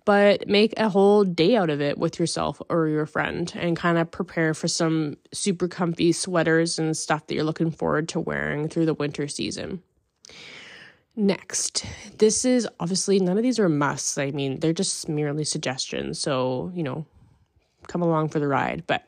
but 0.05 0.49
make 0.49 0.75
a 0.77 0.88
whole 0.88 1.23
day 1.23 1.55
out 1.55 1.71
of 1.71 1.81
it 1.81 1.97
with 1.97 2.19
yourself 2.19 2.61
or 2.69 2.88
your 2.88 3.07
friend 3.07 3.53
and 3.55 3.77
kind 3.77 3.97
of 3.97 4.11
prepare 4.11 4.53
for 4.53 4.67
some 4.67 5.17
super 5.33 5.69
comfy 5.69 6.11
sweaters 6.11 6.77
and 6.77 6.97
stuff 6.97 7.29
that 7.29 7.37
you're 7.37 7.45
looking 7.45 7.71
forward 7.71 8.09
to 8.09 8.19
wearing 8.19 8.69
through 8.69 8.87
the 8.87 8.95
winter 8.95 9.29
season. 9.29 9.81
Next, 11.18 11.84
this 12.18 12.44
is 12.44 12.68
obviously 12.78 13.18
none 13.18 13.37
of 13.37 13.42
these 13.42 13.58
are 13.58 13.68
musts. 13.68 14.18
I 14.18 14.30
mean, 14.30 14.60
they're 14.60 14.72
just 14.72 15.08
merely 15.08 15.42
suggestions. 15.42 16.20
So, 16.20 16.70
you 16.76 16.84
know, 16.84 17.06
come 17.88 18.02
along 18.02 18.28
for 18.28 18.38
the 18.38 18.46
ride. 18.46 18.84
But 18.87 19.02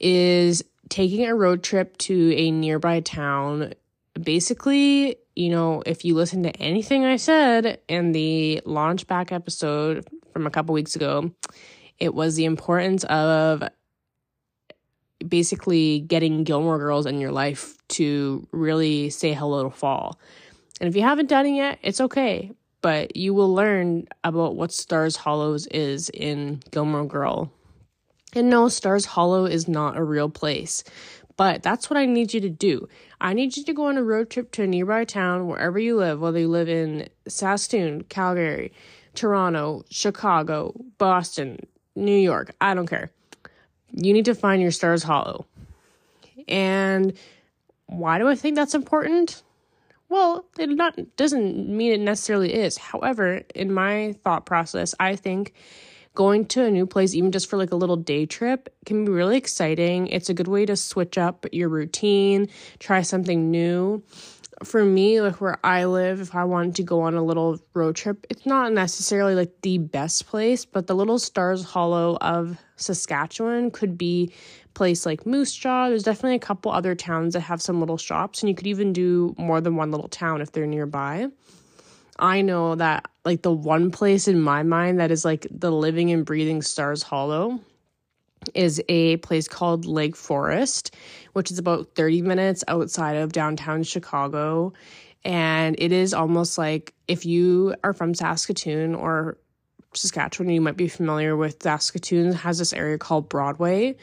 is 0.00 0.64
taking 0.88 1.26
a 1.26 1.34
road 1.34 1.62
trip 1.62 1.98
to 1.98 2.34
a 2.34 2.50
nearby 2.50 3.00
town. 3.00 3.74
Basically, 4.22 5.16
you 5.36 5.50
know, 5.50 5.82
if 5.84 6.02
you 6.02 6.14
listen 6.14 6.44
to 6.44 6.56
anything 6.56 7.04
I 7.04 7.16
said 7.16 7.78
in 7.88 8.12
the 8.12 8.62
launch 8.64 9.06
back 9.06 9.32
episode 9.32 10.08
from 10.32 10.46
a 10.46 10.50
couple 10.50 10.72
weeks 10.72 10.96
ago, 10.96 11.30
it 11.98 12.14
was 12.14 12.36
the 12.36 12.46
importance 12.46 13.04
of 13.04 13.62
basically 15.28 16.00
getting 16.00 16.44
Gilmore 16.44 16.78
Girls 16.78 17.04
in 17.04 17.20
your 17.20 17.32
life 17.32 17.76
to 17.88 18.48
really 18.50 19.10
say 19.10 19.34
hello 19.34 19.64
to 19.64 19.70
fall. 19.70 20.18
And 20.82 20.88
if 20.88 20.96
you 20.96 21.02
haven't 21.02 21.28
done 21.28 21.46
it 21.46 21.54
yet, 21.54 21.78
it's 21.82 22.00
okay. 22.00 22.50
But 22.80 23.14
you 23.14 23.34
will 23.34 23.54
learn 23.54 24.08
about 24.24 24.56
what 24.56 24.72
Stars 24.72 25.14
Hollows 25.14 25.68
is 25.68 26.10
in 26.12 26.60
Gilmore 26.72 27.06
Girl. 27.06 27.52
And 28.34 28.50
no, 28.50 28.68
Stars 28.68 29.04
Hollow 29.04 29.44
is 29.44 29.68
not 29.68 29.96
a 29.96 30.02
real 30.02 30.28
place. 30.28 30.82
But 31.36 31.62
that's 31.62 31.88
what 31.88 31.96
I 31.96 32.04
need 32.06 32.34
you 32.34 32.40
to 32.40 32.50
do. 32.50 32.88
I 33.20 33.32
need 33.32 33.56
you 33.56 33.62
to 33.62 33.72
go 33.72 33.86
on 33.86 33.96
a 33.96 34.02
road 34.02 34.28
trip 34.28 34.50
to 34.52 34.64
a 34.64 34.66
nearby 34.66 35.04
town, 35.04 35.46
wherever 35.46 35.78
you 35.78 35.96
live, 35.96 36.20
whether 36.20 36.40
you 36.40 36.48
live 36.48 36.68
in 36.68 37.08
Saskatoon, 37.28 38.02
Calgary, 38.08 38.72
Toronto, 39.14 39.84
Chicago, 39.88 40.74
Boston, 40.98 41.60
New 41.94 42.18
York, 42.18 42.56
I 42.60 42.74
don't 42.74 42.88
care. 42.88 43.12
You 43.92 44.12
need 44.12 44.24
to 44.24 44.34
find 44.34 44.60
your 44.60 44.72
Stars 44.72 45.04
Hollow. 45.04 45.46
And 46.48 47.12
why 47.86 48.18
do 48.18 48.26
I 48.26 48.34
think 48.34 48.56
that's 48.56 48.74
important? 48.74 49.44
Well, 50.12 50.44
it 50.58 50.68
not 50.68 51.16
doesn't 51.16 51.70
mean 51.70 51.92
it 51.92 52.00
necessarily 52.00 52.52
is. 52.52 52.76
However, 52.76 53.44
in 53.54 53.72
my 53.72 54.14
thought 54.22 54.44
process, 54.44 54.94
I 55.00 55.16
think 55.16 55.54
going 56.14 56.44
to 56.48 56.62
a 56.66 56.70
new 56.70 56.84
place 56.84 57.14
even 57.14 57.32
just 57.32 57.48
for 57.48 57.56
like 57.56 57.72
a 57.72 57.76
little 57.76 57.96
day 57.96 58.26
trip 58.26 58.68
can 58.84 59.06
be 59.06 59.10
really 59.10 59.38
exciting. 59.38 60.08
It's 60.08 60.28
a 60.28 60.34
good 60.34 60.48
way 60.48 60.66
to 60.66 60.76
switch 60.76 61.16
up 61.16 61.46
your 61.50 61.70
routine, 61.70 62.50
try 62.78 63.00
something 63.00 63.50
new. 63.50 64.02
For 64.64 64.84
me, 64.84 65.22
like 65.22 65.40
where 65.40 65.58
I 65.64 65.86
live, 65.86 66.20
if 66.20 66.34
I 66.34 66.44
wanted 66.44 66.74
to 66.76 66.82
go 66.82 67.00
on 67.00 67.14
a 67.14 67.22
little 67.22 67.58
road 67.72 67.96
trip, 67.96 68.26
it's 68.28 68.44
not 68.44 68.70
necessarily 68.70 69.34
like 69.34 69.62
the 69.62 69.78
best 69.78 70.26
place, 70.26 70.66
but 70.66 70.88
the 70.88 70.94
little 70.94 71.18
Stars 71.18 71.64
Hollow 71.64 72.18
of 72.20 72.58
Saskatchewan 72.76 73.70
could 73.70 73.96
be 73.96 74.30
place 74.74 75.06
like 75.06 75.26
Moose 75.26 75.54
Jaw. 75.54 75.88
There's 75.88 76.02
definitely 76.02 76.36
a 76.36 76.40
couple 76.40 76.72
other 76.72 76.94
towns 76.94 77.34
that 77.34 77.40
have 77.40 77.62
some 77.62 77.80
little 77.80 77.98
shops, 77.98 78.42
and 78.42 78.48
you 78.48 78.54
could 78.54 78.66
even 78.66 78.92
do 78.92 79.34
more 79.38 79.60
than 79.60 79.76
one 79.76 79.90
little 79.90 80.08
town 80.08 80.40
if 80.40 80.52
they're 80.52 80.66
nearby. 80.66 81.28
I 82.18 82.42
know 82.42 82.74
that 82.76 83.08
like 83.24 83.42
the 83.42 83.52
one 83.52 83.90
place 83.90 84.28
in 84.28 84.40
my 84.40 84.62
mind 84.62 85.00
that 85.00 85.10
is 85.10 85.24
like 85.24 85.46
the 85.50 85.72
living 85.72 86.10
and 86.10 86.24
breathing 86.24 86.62
Stars 86.62 87.02
Hollow 87.02 87.60
is 88.54 88.82
a 88.88 89.16
place 89.18 89.48
called 89.48 89.86
Lake 89.86 90.16
Forest, 90.16 90.94
which 91.32 91.50
is 91.50 91.58
about 91.58 91.94
30 91.94 92.22
minutes 92.22 92.64
outside 92.68 93.16
of 93.16 93.32
downtown 93.32 93.82
Chicago. 93.82 94.72
And 95.24 95.76
it 95.78 95.92
is 95.92 96.12
almost 96.12 96.58
like 96.58 96.94
if 97.06 97.24
you 97.24 97.74
are 97.84 97.92
from 97.92 98.14
Saskatoon 98.14 98.94
or 98.94 99.38
Saskatchewan, 99.94 100.52
you 100.52 100.60
might 100.60 100.76
be 100.76 100.88
familiar 100.88 101.36
with 101.36 101.62
Saskatoon 101.62 102.32
has 102.32 102.58
this 102.58 102.72
area 102.72 102.98
called 102.98 103.28
Broadway, 103.28 103.96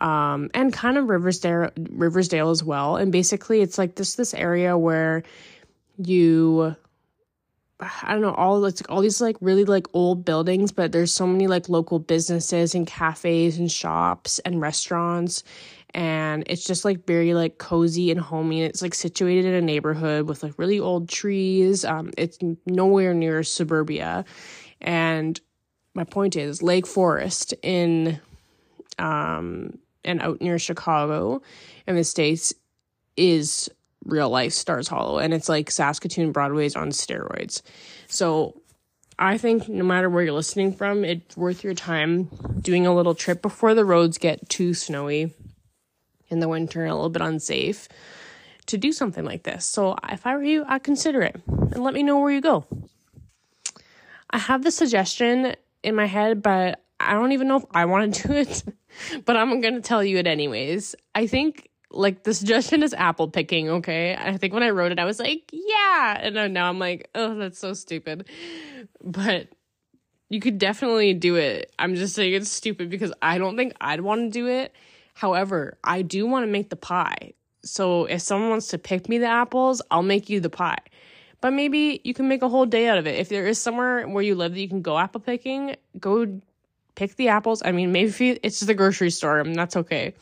um, 0.00 0.50
and 0.54 0.72
kind 0.72 0.96
of 0.96 1.08
Riversdale, 1.08 1.70
Riversdale 1.90 2.50
as 2.50 2.64
well. 2.64 2.96
And 2.96 3.12
basically, 3.12 3.60
it's 3.60 3.78
like 3.78 3.94
this 3.94 4.14
this 4.14 4.34
area 4.34 4.76
where 4.76 5.22
you, 5.98 6.74
I 7.80 8.12
don't 8.12 8.22
know, 8.22 8.34
all 8.34 8.64
it's 8.64 8.82
all 8.88 9.02
these 9.02 9.20
like 9.20 9.36
really 9.40 9.64
like 9.64 9.86
old 9.92 10.24
buildings, 10.24 10.72
but 10.72 10.92
there's 10.92 11.12
so 11.12 11.26
many 11.26 11.46
like 11.46 11.68
local 11.68 11.98
businesses 11.98 12.74
and 12.74 12.86
cafes 12.86 13.58
and 13.58 13.70
shops 13.70 14.38
and 14.40 14.60
restaurants. 14.60 15.44
And 15.92 16.44
it's 16.46 16.64
just 16.64 16.84
like 16.84 17.04
very 17.04 17.34
like 17.34 17.58
cozy 17.58 18.10
and 18.10 18.20
homey. 18.20 18.62
It's 18.62 18.80
like 18.80 18.94
situated 18.94 19.44
in 19.44 19.54
a 19.54 19.60
neighborhood 19.60 20.28
with 20.28 20.42
like 20.42 20.54
really 20.56 20.78
old 20.78 21.08
trees. 21.08 21.84
Um, 21.84 22.12
it's 22.16 22.38
nowhere 22.64 23.12
near 23.12 23.42
suburbia. 23.42 24.24
And 24.80 25.38
my 25.94 26.04
point 26.04 26.36
is 26.36 26.62
Lake 26.62 26.86
Forest 26.86 27.54
in 27.62 28.20
um 28.98 29.78
and 30.04 30.20
out 30.22 30.40
near 30.40 30.58
Chicago 30.58 31.42
in 31.86 31.96
the 31.96 32.04
States 32.04 32.54
is 33.16 33.68
real 34.04 34.30
life 34.30 34.52
Stars 34.52 34.88
Hollow. 34.88 35.18
And 35.18 35.34
it's 35.34 35.48
like 35.48 35.70
Saskatoon 35.70 36.32
Broadway's 36.32 36.76
on 36.76 36.90
steroids. 36.90 37.62
So 38.08 38.60
I 39.18 39.36
think 39.36 39.68
no 39.68 39.84
matter 39.84 40.08
where 40.08 40.24
you're 40.24 40.32
listening 40.32 40.72
from, 40.72 41.04
it's 41.04 41.36
worth 41.36 41.62
your 41.62 41.74
time 41.74 42.30
doing 42.60 42.86
a 42.86 42.94
little 42.94 43.14
trip 43.14 43.42
before 43.42 43.74
the 43.74 43.84
roads 43.84 44.16
get 44.16 44.48
too 44.48 44.72
snowy 44.72 45.34
in 46.28 46.40
the 46.40 46.48
winter 46.48 46.82
and 46.82 46.90
a 46.90 46.94
little 46.94 47.10
bit 47.10 47.22
unsafe 47.22 47.88
to 48.66 48.78
do 48.78 48.92
something 48.92 49.24
like 49.24 49.42
this. 49.42 49.66
So 49.66 49.96
if 50.08 50.26
I 50.26 50.36
were 50.36 50.44
you, 50.44 50.64
I'd 50.66 50.82
consider 50.82 51.22
it 51.22 51.40
and 51.46 51.82
let 51.82 51.92
me 51.92 52.02
know 52.02 52.18
where 52.18 52.30
you 52.30 52.40
go. 52.40 52.64
I 54.30 54.38
have 54.38 54.62
the 54.62 54.70
suggestion 54.70 55.54
in 55.82 55.94
my 55.94 56.06
head, 56.06 56.40
but 56.40 56.82
I 57.00 57.14
don't 57.14 57.32
even 57.32 57.48
know 57.48 57.56
if 57.56 57.64
I 57.72 57.84
want 57.86 58.14
to 58.14 58.28
do 58.28 58.34
it, 58.34 58.62
but 59.24 59.36
I'm 59.36 59.60
going 59.60 59.74
to 59.74 59.80
tell 59.80 60.04
you 60.04 60.18
it 60.18 60.26
anyways. 60.26 60.94
I 61.14 61.26
think 61.26 61.68
like 61.90 62.22
the 62.22 62.34
suggestion 62.34 62.82
is 62.82 62.94
apple 62.94 63.28
picking, 63.28 63.68
okay? 63.68 64.16
I 64.16 64.36
think 64.36 64.54
when 64.54 64.62
I 64.62 64.70
wrote 64.70 64.92
it, 64.92 64.98
I 64.98 65.04
was 65.04 65.18
like, 65.18 65.50
yeah. 65.52 66.18
And 66.20 66.54
now 66.54 66.68
I'm 66.68 66.78
like, 66.78 67.08
oh, 67.14 67.34
that's 67.34 67.58
so 67.58 67.74
stupid. 67.74 68.28
But 69.02 69.48
you 70.28 70.40
could 70.40 70.58
definitely 70.58 71.12
do 71.14 71.36
it. 71.36 71.72
I'm 71.78 71.96
just 71.96 72.14
saying 72.14 72.32
it's 72.34 72.50
stupid 72.50 72.88
because 72.88 73.12
I 73.20 73.38
don't 73.38 73.56
think 73.56 73.74
I'd 73.80 74.00
want 74.00 74.20
to 74.20 74.30
do 74.30 74.46
it. 74.46 74.74
However, 75.14 75.76
I 75.82 76.02
do 76.02 76.26
want 76.26 76.44
to 76.44 76.50
make 76.50 76.70
the 76.70 76.76
pie. 76.76 77.34
So 77.62 78.06
if 78.06 78.22
someone 78.22 78.50
wants 78.50 78.68
to 78.68 78.78
pick 78.78 79.08
me 79.08 79.18
the 79.18 79.26
apples, 79.26 79.82
I'll 79.90 80.02
make 80.02 80.30
you 80.30 80.40
the 80.40 80.48
pie. 80.48 80.78
But 81.40 81.52
maybe 81.52 82.00
you 82.04 82.14
can 82.14 82.28
make 82.28 82.42
a 82.42 82.48
whole 82.48 82.66
day 82.66 82.88
out 82.88 82.98
of 82.98 83.06
it. 83.06 83.18
If 83.18 83.28
there 83.28 83.46
is 83.46 83.60
somewhere 83.60 84.06
where 84.06 84.22
you 84.22 84.34
live 84.34 84.54
that 84.54 84.60
you 84.60 84.68
can 84.68 84.82
go 84.82 84.98
apple 84.98 85.20
picking, 85.20 85.76
go 85.98 86.40
pick 87.00 87.16
the 87.16 87.28
apples. 87.28 87.62
I 87.64 87.72
mean, 87.72 87.92
maybe 87.92 88.38
it's 88.42 88.58
just 88.58 88.66
the 88.66 88.74
grocery 88.74 89.08
store, 89.08 89.38
and 89.38 89.56
that's 89.56 89.74
okay. 89.74 90.12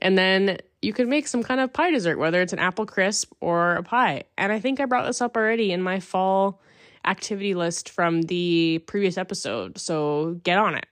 And 0.00 0.18
then 0.18 0.58
you 0.82 0.92
could 0.92 1.06
make 1.06 1.28
some 1.28 1.44
kind 1.44 1.60
of 1.60 1.72
pie 1.72 1.92
dessert, 1.92 2.18
whether 2.18 2.42
it's 2.42 2.52
an 2.52 2.58
apple 2.58 2.84
crisp 2.84 3.32
or 3.40 3.76
a 3.76 3.84
pie. 3.84 4.24
And 4.36 4.50
I 4.50 4.58
think 4.58 4.80
I 4.80 4.86
brought 4.86 5.06
this 5.06 5.20
up 5.20 5.36
already 5.36 5.70
in 5.70 5.82
my 5.82 6.00
fall 6.00 6.60
activity 7.04 7.54
list 7.54 7.90
from 7.90 8.22
the 8.22 8.82
previous 8.86 9.16
episode. 9.16 9.78
So 9.78 10.40
get 10.42 10.58
on 10.58 10.74
it. 10.74 10.86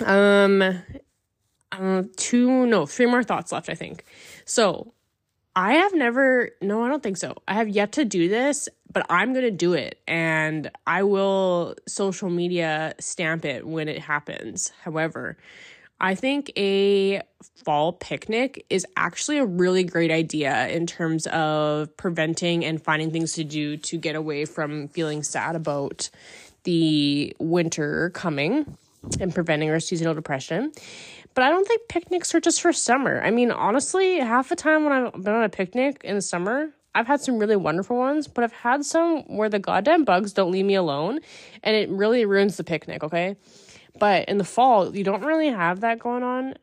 um, 0.04 0.82
uh, 1.70 2.02
two, 2.16 2.66
no, 2.66 2.84
three 2.84 3.06
more 3.06 3.22
thoughts 3.22 3.52
left, 3.52 3.68
I 3.68 3.74
think. 3.74 4.04
So 4.44 4.92
I 5.56 5.74
have 5.74 5.94
never, 5.94 6.50
no, 6.60 6.82
I 6.82 6.88
don't 6.88 7.02
think 7.02 7.16
so. 7.16 7.36
I 7.46 7.54
have 7.54 7.68
yet 7.68 7.92
to 7.92 8.04
do 8.04 8.28
this, 8.28 8.68
but 8.92 9.06
I'm 9.08 9.32
going 9.32 9.44
to 9.44 9.50
do 9.52 9.74
it 9.74 10.00
and 10.08 10.70
I 10.86 11.04
will 11.04 11.76
social 11.86 12.28
media 12.28 12.94
stamp 12.98 13.44
it 13.44 13.66
when 13.66 13.88
it 13.88 14.00
happens. 14.00 14.72
However, 14.82 15.36
I 16.00 16.16
think 16.16 16.52
a 16.56 17.22
fall 17.64 17.92
picnic 17.92 18.66
is 18.68 18.84
actually 18.96 19.38
a 19.38 19.46
really 19.46 19.84
great 19.84 20.10
idea 20.10 20.68
in 20.68 20.86
terms 20.86 21.26
of 21.28 21.96
preventing 21.96 22.64
and 22.64 22.82
finding 22.82 23.12
things 23.12 23.34
to 23.34 23.44
do 23.44 23.76
to 23.76 23.96
get 23.96 24.16
away 24.16 24.44
from 24.44 24.88
feeling 24.88 25.22
sad 25.22 25.54
about 25.54 26.10
the 26.64 27.34
winter 27.38 28.10
coming 28.10 28.76
and 29.20 29.34
preventing 29.34 29.70
our 29.70 29.80
seasonal 29.80 30.14
depression. 30.14 30.72
But 31.34 31.42
I 31.44 31.50
don't 31.50 31.66
think 31.66 31.88
picnics 31.88 32.34
are 32.34 32.40
just 32.40 32.62
for 32.62 32.72
summer. 32.72 33.20
I 33.22 33.30
mean, 33.30 33.50
honestly, 33.50 34.18
half 34.20 34.48
the 34.48 34.56
time 34.56 34.84
when 34.84 34.92
I've 34.92 35.12
been 35.12 35.34
on 35.34 35.42
a 35.42 35.48
picnic 35.48 36.00
in 36.04 36.14
the 36.14 36.22
summer, 36.22 36.70
I've 36.94 37.08
had 37.08 37.20
some 37.20 37.38
really 37.38 37.56
wonderful 37.56 37.96
ones, 37.96 38.28
but 38.28 38.44
I've 38.44 38.52
had 38.52 38.84
some 38.84 39.22
where 39.22 39.48
the 39.48 39.58
goddamn 39.58 40.04
bugs 40.04 40.32
don't 40.32 40.52
leave 40.52 40.64
me 40.64 40.76
alone 40.76 41.18
and 41.64 41.74
it 41.74 41.88
really 41.90 42.24
ruins 42.24 42.56
the 42.56 42.62
picnic, 42.62 43.02
okay? 43.02 43.36
But 43.98 44.28
in 44.28 44.38
the 44.38 44.44
fall, 44.44 44.94
you 44.94 45.02
don't 45.02 45.24
really 45.24 45.48
have 45.48 45.80
that 45.80 45.98
going 45.98 46.22
on, 46.22 46.54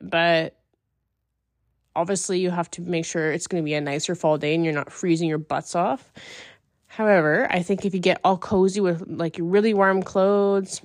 but 0.00 0.56
obviously 1.96 2.38
you 2.38 2.50
have 2.50 2.70
to 2.72 2.82
make 2.82 3.06
sure 3.06 3.32
it's 3.32 3.46
going 3.46 3.62
to 3.62 3.64
be 3.64 3.74
a 3.74 3.80
nicer 3.80 4.14
fall 4.14 4.36
day 4.36 4.54
and 4.54 4.62
you're 4.62 4.74
not 4.74 4.92
freezing 4.92 5.28
your 5.28 5.38
butts 5.38 5.74
off. 5.74 6.12
However, 6.86 7.46
I 7.50 7.62
think 7.62 7.86
if 7.86 7.94
you 7.94 8.00
get 8.00 8.20
all 8.24 8.36
cozy 8.36 8.80
with 8.80 9.04
like 9.06 9.36
really 9.38 9.72
warm 9.72 10.02
clothes, 10.02 10.82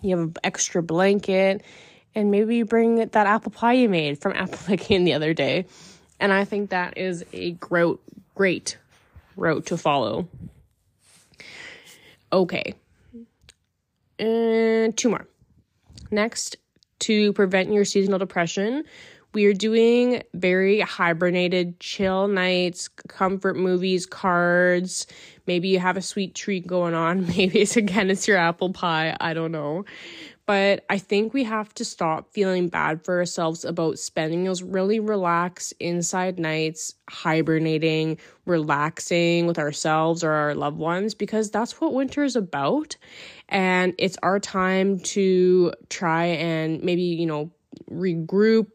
you 0.00 0.16
have 0.16 0.28
an 0.28 0.34
extra 0.44 0.82
blanket, 0.82 1.62
and 2.16 2.30
maybe 2.30 2.56
you 2.56 2.64
bring 2.64 2.96
that 2.96 3.14
apple 3.14 3.52
pie 3.52 3.74
you 3.74 3.88
made 3.88 4.18
from 4.18 4.32
apple 4.36 4.58
picking 4.66 5.04
the 5.04 5.12
other 5.12 5.32
day. 5.32 5.66
And 6.18 6.32
I 6.32 6.44
think 6.44 6.70
that 6.70 6.96
is 6.96 7.24
a 7.32 7.52
great, 7.52 7.98
great 8.34 8.78
route 9.36 9.66
to 9.66 9.76
follow. 9.76 10.26
Okay. 12.32 12.74
And 14.18 14.96
two 14.96 15.10
more. 15.10 15.28
Next, 16.10 16.56
to 17.00 17.34
prevent 17.34 17.70
your 17.70 17.84
seasonal 17.84 18.18
depression, 18.18 18.84
we 19.34 19.44
are 19.44 19.52
doing 19.52 20.22
very 20.32 20.80
hibernated 20.80 21.78
chill 21.78 22.26
nights, 22.26 22.88
comfort 22.88 23.58
movies, 23.58 24.06
cards. 24.06 25.06
Maybe 25.46 25.68
you 25.68 25.78
have 25.78 25.98
a 25.98 26.02
sweet 26.02 26.34
treat 26.34 26.66
going 26.66 26.94
on. 26.94 27.26
Maybe 27.36 27.60
it's 27.60 27.76
again, 27.76 28.08
it's 28.08 28.26
your 28.26 28.38
apple 28.38 28.72
pie. 28.72 29.14
I 29.20 29.34
don't 29.34 29.52
know. 29.52 29.84
But 30.46 30.84
I 30.88 30.98
think 30.98 31.34
we 31.34 31.42
have 31.42 31.74
to 31.74 31.84
stop 31.84 32.32
feeling 32.32 32.68
bad 32.68 33.04
for 33.04 33.18
ourselves 33.18 33.64
about 33.64 33.98
spending 33.98 34.44
those 34.44 34.62
really 34.62 35.00
relaxed 35.00 35.74
inside 35.80 36.38
nights, 36.38 36.94
hibernating, 37.10 38.18
relaxing 38.44 39.48
with 39.48 39.58
ourselves 39.58 40.22
or 40.22 40.30
our 40.30 40.54
loved 40.54 40.78
ones, 40.78 41.14
because 41.14 41.50
that's 41.50 41.80
what 41.80 41.94
winter 41.94 42.22
is 42.22 42.36
about. 42.36 42.96
And 43.48 43.94
it's 43.98 44.18
our 44.22 44.38
time 44.38 45.00
to 45.00 45.72
try 45.90 46.26
and 46.26 46.80
maybe, 46.80 47.02
you 47.02 47.26
know, 47.26 47.50
regroup, 47.90 48.68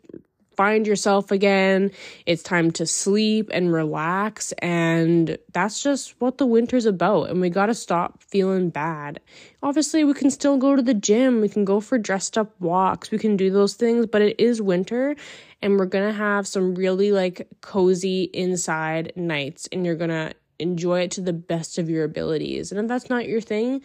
find 0.55 0.85
yourself 0.85 1.31
again. 1.31 1.91
It's 2.25 2.43
time 2.43 2.71
to 2.71 2.85
sleep 2.85 3.49
and 3.53 3.71
relax. 3.71 4.51
And 4.59 5.37
that's 5.53 5.81
just 5.81 6.15
what 6.19 6.37
the 6.37 6.45
winter's 6.45 6.85
about. 6.85 7.29
And 7.29 7.41
we 7.41 7.49
got 7.49 7.67
to 7.67 7.73
stop 7.73 8.23
feeling 8.23 8.69
bad. 8.69 9.19
Obviously, 9.63 10.03
we 10.03 10.13
can 10.13 10.29
still 10.31 10.57
go 10.57 10.75
to 10.75 10.81
the 10.81 10.93
gym, 10.93 11.41
we 11.41 11.49
can 11.49 11.65
go 11.65 11.79
for 11.79 11.97
dressed 11.97 12.37
up 12.37 12.59
walks, 12.59 13.11
we 13.11 13.17
can 13.17 13.37
do 13.37 13.51
those 13.51 13.75
things, 13.75 14.05
but 14.07 14.21
it 14.21 14.39
is 14.39 14.61
winter 14.61 15.15
and 15.61 15.77
we're 15.77 15.85
going 15.85 16.07
to 16.07 16.17
have 16.17 16.47
some 16.47 16.73
really 16.75 17.11
like 17.11 17.47
cozy 17.61 18.23
inside 18.33 19.13
nights 19.15 19.69
and 19.71 19.85
you're 19.85 19.95
going 19.95 20.09
to 20.09 20.33
enjoy 20.59 21.01
it 21.01 21.11
to 21.11 21.21
the 21.21 21.33
best 21.33 21.77
of 21.77 21.89
your 21.89 22.03
abilities. 22.03 22.71
And 22.71 22.79
if 22.81 22.87
that's 22.87 23.09
not 23.09 23.27
your 23.27 23.41
thing, 23.41 23.81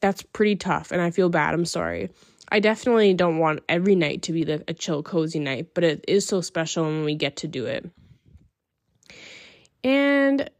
that's 0.00 0.22
pretty 0.22 0.56
tough. 0.56 0.92
And 0.92 1.00
I 1.00 1.10
feel 1.10 1.28
bad. 1.28 1.54
I'm 1.54 1.64
sorry. 1.64 2.10
I 2.50 2.60
definitely 2.60 3.14
don't 3.14 3.38
want 3.38 3.60
every 3.68 3.94
night 3.94 4.22
to 4.22 4.32
be 4.32 4.44
the, 4.44 4.64
a 4.68 4.74
chill, 4.74 5.02
cozy 5.02 5.38
night, 5.38 5.68
but 5.74 5.84
it 5.84 6.04
is 6.08 6.26
so 6.26 6.40
special 6.40 6.84
when 6.84 7.04
we 7.04 7.14
get 7.14 7.36
to 7.36 7.48
do 7.48 7.66
it. 7.66 7.90
And 9.84 10.50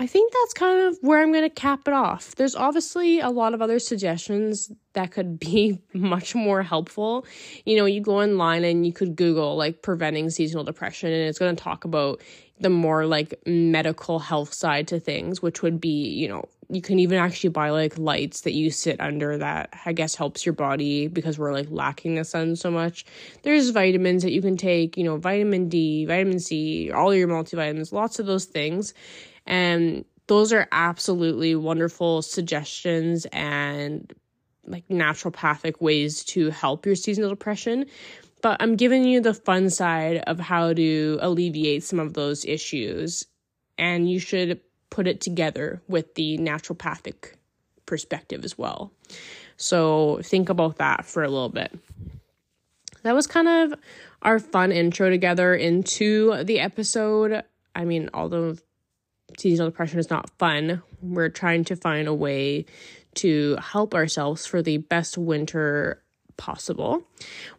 I 0.00 0.06
think 0.06 0.32
that's 0.32 0.54
kind 0.54 0.80
of 0.88 0.98
where 1.02 1.22
I'm 1.22 1.30
going 1.30 1.44
to 1.44 1.50
cap 1.50 1.86
it 1.86 1.92
off. 1.92 2.34
There's 2.34 2.54
obviously 2.54 3.20
a 3.20 3.28
lot 3.28 3.52
of 3.52 3.60
other 3.60 3.78
suggestions 3.78 4.72
that 4.94 5.10
could 5.10 5.38
be 5.40 5.78
much 5.92 6.34
more 6.34 6.62
helpful. 6.62 7.26
You 7.66 7.76
know, 7.76 7.84
you 7.84 8.00
go 8.00 8.20
online 8.20 8.64
and 8.64 8.86
you 8.86 8.92
could 8.92 9.14
Google 9.14 9.56
like 9.56 9.82
preventing 9.82 10.30
seasonal 10.30 10.64
depression, 10.64 11.12
and 11.12 11.28
it's 11.28 11.38
going 11.38 11.54
to 11.54 11.62
talk 11.62 11.84
about 11.84 12.22
the 12.60 12.70
more 12.70 13.06
like 13.06 13.34
medical 13.46 14.18
health 14.18 14.52
side 14.52 14.88
to 14.88 15.00
things, 15.00 15.42
which 15.42 15.62
would 15.62 15.80
be, 15.80 16.08
you 16.08 16.28
know, 16.28 16.46
you 16.70 16.80
can 16.80 16.98
even 16.98 17.18
actually 17.18 17.50
buy 17.50 17.70
like 17.70 17.98
lights 17.98 18.42
that 18.42 18.52
you 18.52 18.70
sit 18.70 19.00
under 19.00 19.36
that 19.38 19.74
I 19.84 19.92
guess 19.92 20.14
helps 20.14 20.46
your 20.46 20.52
body 20.52 21.08
because 21.08 21.38
we're 21.38 21.52
like 21.52 21.68
lacking 21.70 22.14
the 22.14 22.24
sun 22.24 22.56
so 22.56 22.70
much. 22.70 23.04
There's 23.42 23.70
vitamins 23.70 24.22
that 24.22 24.32
you 24.32 24.40
can 24.40 24.56
take, 24.56 24.96
you 24.96 25.04
know, 25.04 25.16
vitamin 25.16 25.68
D, 25.68 26.04
vitamin 26.06 26.38
C, 26.38 26.90
all 26.90 27.14
your 27.14 27.28
multivitamins, 27.28 27.92
lots 27.92 28.18
of 28.18 28.26
those 28.26 28.44
things. 28.44 28.94
And 29.46 30.04
those 30.28 30.52
are 30.52 30.68
absolutely 30.70 31.56
wonderful 31.56 32.22
suggestions 32.22 33.26
and 33.32 34.12
like 34.64 34.86
naturopathic 34.88 35.80
ways 35.80 36.24
to 36.24 36.50
help 36.50 36.86
your 36.86 36.94
seasonal 36.94 37.30
depression. 37.30 37.86
But 38.42 38.62
I'm 38.62 38.76
giving 38.76 39.04
you 39.04 39.20
the 39.20 39.34
fun 39.34 39.70
side 39.70 40.18
of 40.26 40.38
how 40.38 40.72
to 40.72 41.18
alleviate 41.20 41.82
some 41.82 41.98
of 41.98 42.14
those 42.14 42.44
issues. 42.44 43.26
And 43.76 44.08
you 44.10 44.18
should 44.18 44.60
put 44.90 45.06
it 45.06 45.20
together 45.20 45.80
with 45.88 46.14
the 46.14 46.36
naturopathic 46.38 47.34
perspective 47.86 48.44
as 48.44 48.58
well. 48.58 48.92
So 49.56 50.20
think 50.22 50.48
about 50.48 50.76
that 50.76 51.04
for 51.04 51.22
a 51.22 51.28
little 51.28 51.48
bit. 51.48 51.76
That 53.02 53.14
was 53.14 53.26
kind 53.26 53.48
of 53.48 53.78
our 54.22 54.38
fun 54.38 54.72
intro 54.72 55.08
together 55.10 55.54
into 55.54 56.44
the 56.44 56.60
episode. 56.60 57.42
I 57.74 57.84
mean, 57.84 58.10
although 58.12 58.56
seasonal 59.38 59.70
depression 59.70 59.98
is 59.98 60.10
not 60.10 60.30
fun, 60.38 60.82
we're 61.00 61.28
trying 61.28 61.64
to 61.64 61.76
find 61.76 62.08
a 62.08 62.14
way 62.14 62.66
to 63.14 63.56
help 63.60 63.94
ourselves 63.94 64.46
for 64.46 64.62
the 64.62 64.78
best 64.78 65.16
winter 65.16 66.02
possible. 66.36 67.02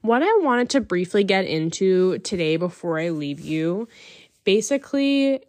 What 0.02 0.24
I 0.24 0.40
wanted 0.42 0.70
to 0.72 0.82
briefly 0.82 1.24
get 1.24 1.46
into 1.46 2.20
today 2.20 2.58
before 2.58 3.00
I 3.00 3.10
leave 3.10 3.40
you 3.40 3.88
basically 4.44 5.42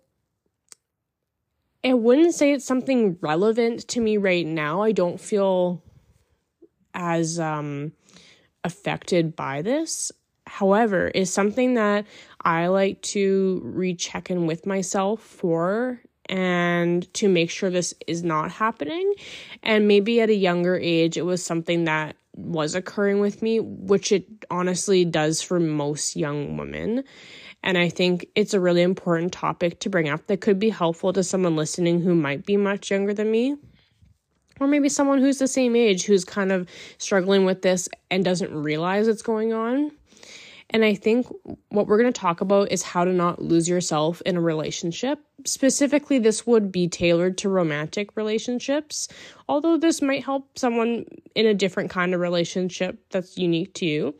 I 1.84 1.94
wouldn't 1.94 2.34
say 2.34 2.52
it's 2.52 2.64
something 2.64 3.18
relevant 3.20 3.88
to 3.88 4.00
me 4.00 4.16
right 4.16 4.46
now. 4.46 4.82
I 4.82 4.92
don't 4.92 5.20
feel 5.20 5.82
as 6.94 7.40
um, 7.40 7.92
affected 8.62 9.34
by 9.34 9.62
this. 9.62 10.12
However, 10.46 11.08
is 11.08 11.32
something 11.32 11.74
that 11.74 12.06
I 12.40 12.68
like 12.68 13.00
to 13.02 13.60
recheck 13.64 14.30
in 14.30 14.46
with 14.46 14.66
myself 14.66 15.20
for 15.20 16.00
and 16.26 17.12
to 17.14 17.28
make 17.28 17.50
sure 17.50 17.70
this 17.70 17.94
is 18.06 18.22
not 18.22 18.50
happening. 18.50 19.14
And 19.62 19.88
maybe 19.88 20.20
at 20.20 20.30
a 20.30 20.34
younger 20.34 20.76
age, 20.76 21.16
it 21.16 21.22
was 21.22 21.44
something 21.44 21.84
that 21.84 22.16
was 22.34 22.74
occurring 22.74 23.20
with 23.20 23.42
me, 23.42 23.60
which 23.60 24.12
it 24.12 24.26
honestly 24.50 25.04
does 25.04 25.42
for 25.42 25.60
most 25.60 26.16
young 26.16 26.56
women. 26.56 27.04
And 27.62 27.78
I 27.78 27.88
think 27.88 28.26
it's 28.34 28.54
a 28.54 28.60
really 28.60 28.82
important 28.82 29.32
topic 29.32 29.80
to 29.80 29.90
bring 29.90 30.08
up 30.08 30.26
that 30.26 30.40
could 30.40 30.58
be 30.58 30.70
helpful 30.70 31.12
to 31.12 31.22
someone 31.22 31.56
listening 31.56 32.00
who 32.00 32.14
might 32.14 32.44
be 32.44 32.56
much 32.56 32.90
younger 32.90 33.14
than 33.14 33.30
me. 33.30 33.56
Or 34.60 34.66
maybe 34.66 34.88
someone 34.88 35.18
who's 35.18 35.38
the 35.38 35.48
same 35.48 35.74
age 35.76 36.04
who's 36.04 36.24
kind 36.24 36.52
of 36.52 36.68
struggling 36.98 37.44
with 37.44 37.62
this 37.62 37.88
and 38.10 38.24
doesn't 38.24 38.52
realize 38.54 39.08
it's 39.08 39.22
going 39.22 39.52
on. 39.52 39.92
And 40.70 40.84
I 40.84 40.94
think 40.94 41.26
what 41.68 41.86
we're 41.86 42.00
going 42.00 42.12
to 42.12 42.20
talk 42.20 42.40
about 42.40 42.72
is 42.72 42.82
how 42.82 43.04
to 43.04 43.12
not 43.12 43.42
lose 43.42 43.68
yourself 43.68 44.22
in 44.24 44.36
a 44.36 44.40
relationship. 44.40 45.18
Specifically, 45.44 46.18
this 46.18 46.46
would 46.46 46.72
be 46.72 46.88
tailored 46.88 47.36
to 47.38 47.48
romantic 47.48 48.16
relationships, 48.16 49.08
although 49.48 49.76
this 49.76 50.00
might 50.00 50.24
help 50.24 50.58
someone 50.58 51.04
in 51.34 51.46
a 51.46 51.54
different 51.54 51.90
kind 51.90 52.14
of 52.14 52.20
relationship 52.20 52.98
that's 53.10 53.36
unique 53.36 53.74
to 53.74 53.86
you. 53.86 54.14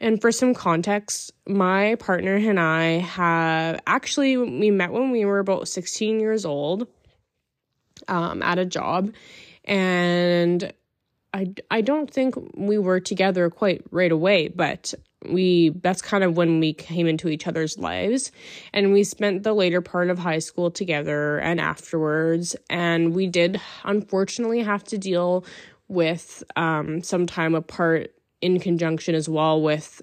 And 0.00 0.20
for 0.20 0.32
some 0.32 0.54
context, 0.54 1.32
my 1.46 1.96
partner 1.96 2.34
and 2.34 2.58
I 2.58 3.00
have 3.00 3.80
actually 3.86 4.36
we 4.36 4.70
met 4.70 4.92
when 4.92 5.10
we 5.10 5.24
were 5.24 5.40
about 5.40 5.68
16 5.68 6.20
years 6.20 6.44
old 6.44 6.88
um, 8.08 8.42
at 8.42 8.58
a 8.58 8.64
job. 8.64 9.12
And 9.64 10.72
I, 11.34 11.52
I 11.70 11.82
don't 11.82 12.10
think 12.10 12.34
we 12.54 12.78
were 12.78 12.98
together 12.98 13.50
quite 13.50 13.82
right 13.90 14.10
away, 14.10 14.48
but 14.48 14.94
we 15.28 15.68
that's 15.82 16.00
kind 16.00 16.24
of 16.24 16.34
when 16.34 16.60
we 16.60 16.72
came 16.72 17.06
into 17.06 17.28
each 17.28 17.46
other's 17.46 17.76
lives. 17.78 18.32
And 18.72 18.92
we 18.92 19.04
spent 19.04 19.42
the 19.42 19.52
later 19.52 19.82
part 19.82 20.08
of 20.08 20.18
high 20.18 20.38
school 20.38 20.70
together 20.70 21.38
and 21.38 21.60
afterwards. 21.60 22.56
And 22.70 23.14
we 23.14 23.26
did 23.26 23.60
unfortunately 23.84 24.62
have 24.62 24.82
to 24.84 24.98
deal 24.98 25.44
with 25.88 26.42
um, 26.56 27.02
some 27.02 27.26
time 27.26 27.54
apart 27.54 28.14
in 28.40 28.60
conjunction 28.60 29.14
as 29.14 29.28
well 29.28 29.60
with 29.60 30.02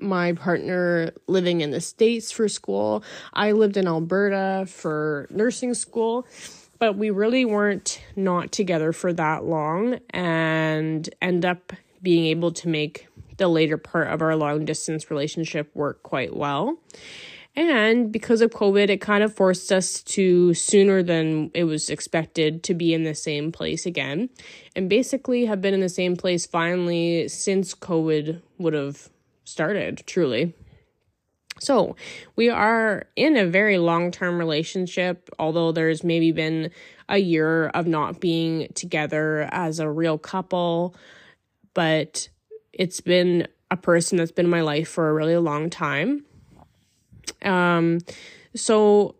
my 0.00 0.32
partner 0.32 1.10
living 1.26 1.60
in 1.60 1.70
the 1.70 1.80
States 1.80 2.30
for 2.30 2.48
school. 2.48 3.02
I 3.32 3.52
lived 3.52 3.76
in 3.76 3.86
Alberta 3.86 4.66
for 4.66 5.26
nursing 5.30 5.74
school, 5.74 6.26
but 6.78 6.96
we 6.96 7.10
really 7.10 7.44
weren't 7.44 8.00
not 8.14 8.52
together 8.52 8.92
for 8.92 9.12
that 9.12 9.44
long 9.44 9.98
and 10.10 11.08
end 11.20 11.44
up 11.44 11.72
being 12.00 12.26
able 12.26 12.52
to 12.52 12.68
make 12.68 13.08
the 13.38 13.48
later 13.48 13.76
part 13.76 14.08
of 14.08 14.22
our 14.22 14.36
long 14.36 14.64
distance 14.64 15.10
relationship 15.10 15.74
work 15.74 16.02
quite 16.02 16.36
well. 16.36 16.78
And 17.58 18.12
because 18.12 18.40
of 18.40 18.52
COVID, 18.52 18.88
it 18.88 19.00
kind 19.00 19.24
of 19.24 19.34
forced 19.34 19.72
us 19.72 20.00
to 20.04 20.54
sooner 20.54 21.02
than 21.02 21.50
it 21.54 21.64
was 21.64 21.90
expected 21.90 22.62
to 22.62 22.72
be 22.72 22.94
in 22.94 23.02
the 23.02 23.16
same 23.16 23.50
place 23.50 23.84
again. 23.84 24.30
And 24.76 24.88
basically 24.88 25.46
have 25.46 25.60
been 25.60 25.74
in 25.74 25.80
the 25.80 25.88
same 25.88 26.14
place 26.14 26.46
finally 26.46 27.26
since 27.26 27.74
COVID 27.74 28.42
would 28.58 28.74
have 28.74 29.10
started, 29.42 30.04
truly. 30.06 30.54
So, 31.58 31.96
we 32.36 32.48
are 32.48 33.06
in 33.16 33.36
a 33.36 33.44
very 33.44 33.78
long 33.78 34.12
term 34.12 34.38
relationship, 34.38 35.28
although 35.40 35.72
there's 35.72 36.04
maybe 36.04 36.30
been 36.30 36.70
a 37.08 37.18
year 37.18 37.70
of 37.70 37.88
not 37.88 38.20
being 38.20 38.68
together 38.74 39.48
as 39.50 39.80
a 39.80 39.90
real 39.90 40.16
couple, 40.16 40.94
but 41.74 42.28
it's 42.72 43.00
been 43.00 43.48
a 43.68 43.76
person 43.76 44.16
that's 44.16 44.30
been 44.30 44.46
in 44.46 44.50
my 44.50 44.60
life 44.60 44.88
for 44.88 45.10
a 45.10 45.12
really 45.12 45.36
long 45.36 45.70
time. 45.70 46.24
Um, 47.42 48.00
so, 48.54 49.14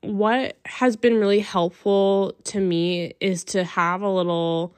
what 0.00 0.56
has 0.64 0.96
been 0.96 1.16
really 1.16 1.40
helpful 1.40 2.34
to 2.44 2.60
me 2.60 3.14
is 3.20 3.44
to 3.44 3.64
have 3.64 4.02
a 4.02 4.10
little 4.10 4.74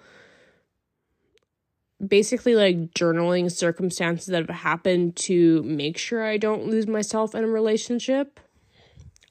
basically 2.07 2.55
like 2.55 2.95
journaling 2.95 3.51
circumstances 3.51 4.27
that 4.27 4.47
have 4.47 4.57
happened 4.57 5.17
to 5.17 5.63
make 5.65 5.99
sure 5.99 6.25
I 6.25 6.37
don't 6.37 6.67
lose 6.67 6.87
myself 6.87 7.35
in 7.35 7.45
a 7.45 7.49
relationship. 7.49 8.41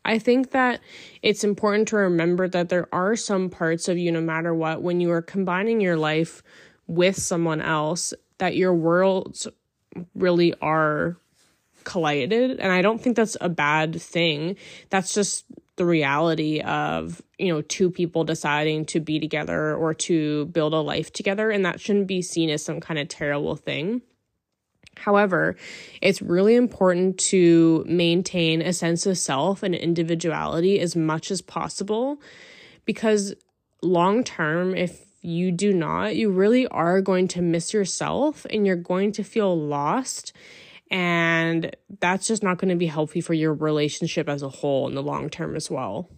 I 0.04 0.20
think 0.20 0.52
that 0.52 0.80
it's 1.22 1.44
important 1.44 1.90
to 1.90 1.98
remember 1.98 2.48
that 2.48 2.70
there 2.70 2.88
are 2.94 3.16
some 3.16 3.50
parts 3.50 3.88
of 3.88 3.98
you, 3.98 4.12
no 4.12 4.22
matter 4.22 4.54
what, 4.54 4.82
when 4.82 5.02
you 5.02 5.12
are 5.12 5.22
combining 5.22 5.82
your 5.82 5.98
life 5.98 6.44
with 6.88 7.18
someone 7.18 7.62
else, 7.62 8.14
that 8.38 8.56
your 8.56 8.74
worlds 8.74 9.48
really 10.16 10.54
are 10.62 11.18
collided. 11.88 12.60
And 12.60 12.72
I 12.72 12.84
don't 12.84 13.02
think 13.02 13.16
that's 13.16 13.38
a 13.42 13.50
bad 13.50 14.00
thing. 14.00 14.58
That's 14.92 15.14
just 15.14 15.46
the 15.78 15.86
reality 15.86 16.60
of 16.62 17.22
you 17.38 17.54
know 17.54 17.62
two 17.62 17.90
people 17.92 18.24
deciding 18.24 18.86
to 18.86 19.00
be 19.00 19.20
together 19.20 19.76
or 19.76 19.94
to 19.94 20.46
build 20.48 20.74
a 20.74 20.82
life 20.82 21.14
together 21.14 21.52
and 21.52 21.66
that 21.66 21.80
shouldn't 21.80 22.08
be 22.08 22.20
seen 22.22 22.50
as 22.50 22.66
some 22.66 22.80
kind 22.80 23.00
of 23.00 23.08
terrible 23.08 23.56
thing 23.56 24.02
However, 24.98 25.56
it's 26.02 26.22
really 26.22 26.56
important 26.56 27.18
to 27.20 27.86
maintain 27.88 28.62
a 28.62 28.74
sense 28.74 29.06
of 29.06 29.18
self 29.18 29.64
and 29.64 29.76
individuality 29.76 30.80
as 30.80 30.96
much 30.96 31.32
as 31.32 31.42
possible 31.42 32.22
because 32.86 33.34
long 33.82 34.24
term, 34.24 34.76
if 34.76 35.06
you 35.22 35.52
do 35.52 35.74
not, 35.74 36.16
you 36.16 36.30
really 36.30 36.68
are 36.68 37.02
going 37.02 37.28
to 37.30 37.42
miss 37.42 37.74
yourself 37.74 38.46
and 38.50 38.66
you're 38.66 38.76
going 38.76 39.12
to 39.14 39.24
feel 39.24 39.58
lost 39.58 40.34
and 40.90 41.76
that's 42.00 42.28
just 42.28 42.44
not 42.44 42.58
going 42.58 42.70
to 42.70 42.76
be 42.76 42.88
healthy 42.88 43.22
for 43.22 43.34
your 43.34 43.54
relationship 43.54 44.30
as 44.30 44.42
a 44.42 44.50
whole 44.50 44.88
in 44.88 44.96
the 44.96 45.04
long 45.04 45.30
term 45.30 45.56
as 45.56 45.70
well. 45.70 46.10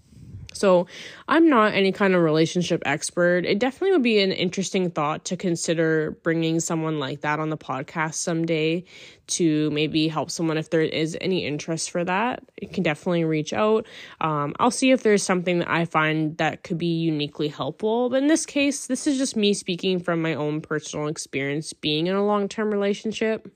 So, 0.52 0.88
I'm 1.28 1.48
not 1.48 1.74
any 1.74 1.92
kind 1.92 2.16
of 2.16 2.24
relationship 2.24 2.82
expert. 2.86 3.46
It 3.46 3.60
definitely 3.60 3.92
would 3.92 4.02
be 4.02 4.20
an 4.20 4.32
interesting 4.32 4.90
thought 4.90 5.26
to 5.26 5.38
consider 5.38 6.18
bringing 6.24 6.60
someone 6.60 7.00
like 7.00 7.22
that 7.22 7.40
on 7.40 7.50
the 7.50 7.58
podcast 7.58 8.16
someday 8.16 8.84
to 9.28 9.70
maybe 9.70 10.08
help 10.08 10.32
someone 10.32 10.58
if 10.58 10.72
there 10.72 10.82
is 10.82 11.16
any 11.22 11.46
interest 11.46 11.92
for 11.92 12.04
that. 12.04 12.44
You 12.60 12.68
can 12.68 12.82
definitely 12.82 13.26
reach 13.26 13.54
out. 13.54 13.86
Um, 14.22 14.56
I'll 14.60 14.72
see 14.72 14.90
if 14.90 15.04
there's 15.04 15.22
something 15.22 15.60
that 15.60 15.70
I 15.70 15.86
find 15.86 16.36
that 16.38 16.64
could 16.64 16.80
be 16.80 16.98
uniquely 16.98 17.48
helpful. 17.48 18.10
But 18.10 18.24
in 18.24 18.28
this 18.28 18.48
case, 18.48 18.88
this 18.88 19.06
is 19.06 19.20
just 19.20 19.36
me 19.36 19.54
speaking 19.54 20.00
from 20.00 20.20
my 20.22 20.34
own 20.34 20.62
personal 20.62 21.08
experience 21.08 21.74
being 21.74 22.08
in 22.08 22.16
a 22.16 22.26
long 22.26 22.50
term 22.50 22.72
relationship. 22.72 23.52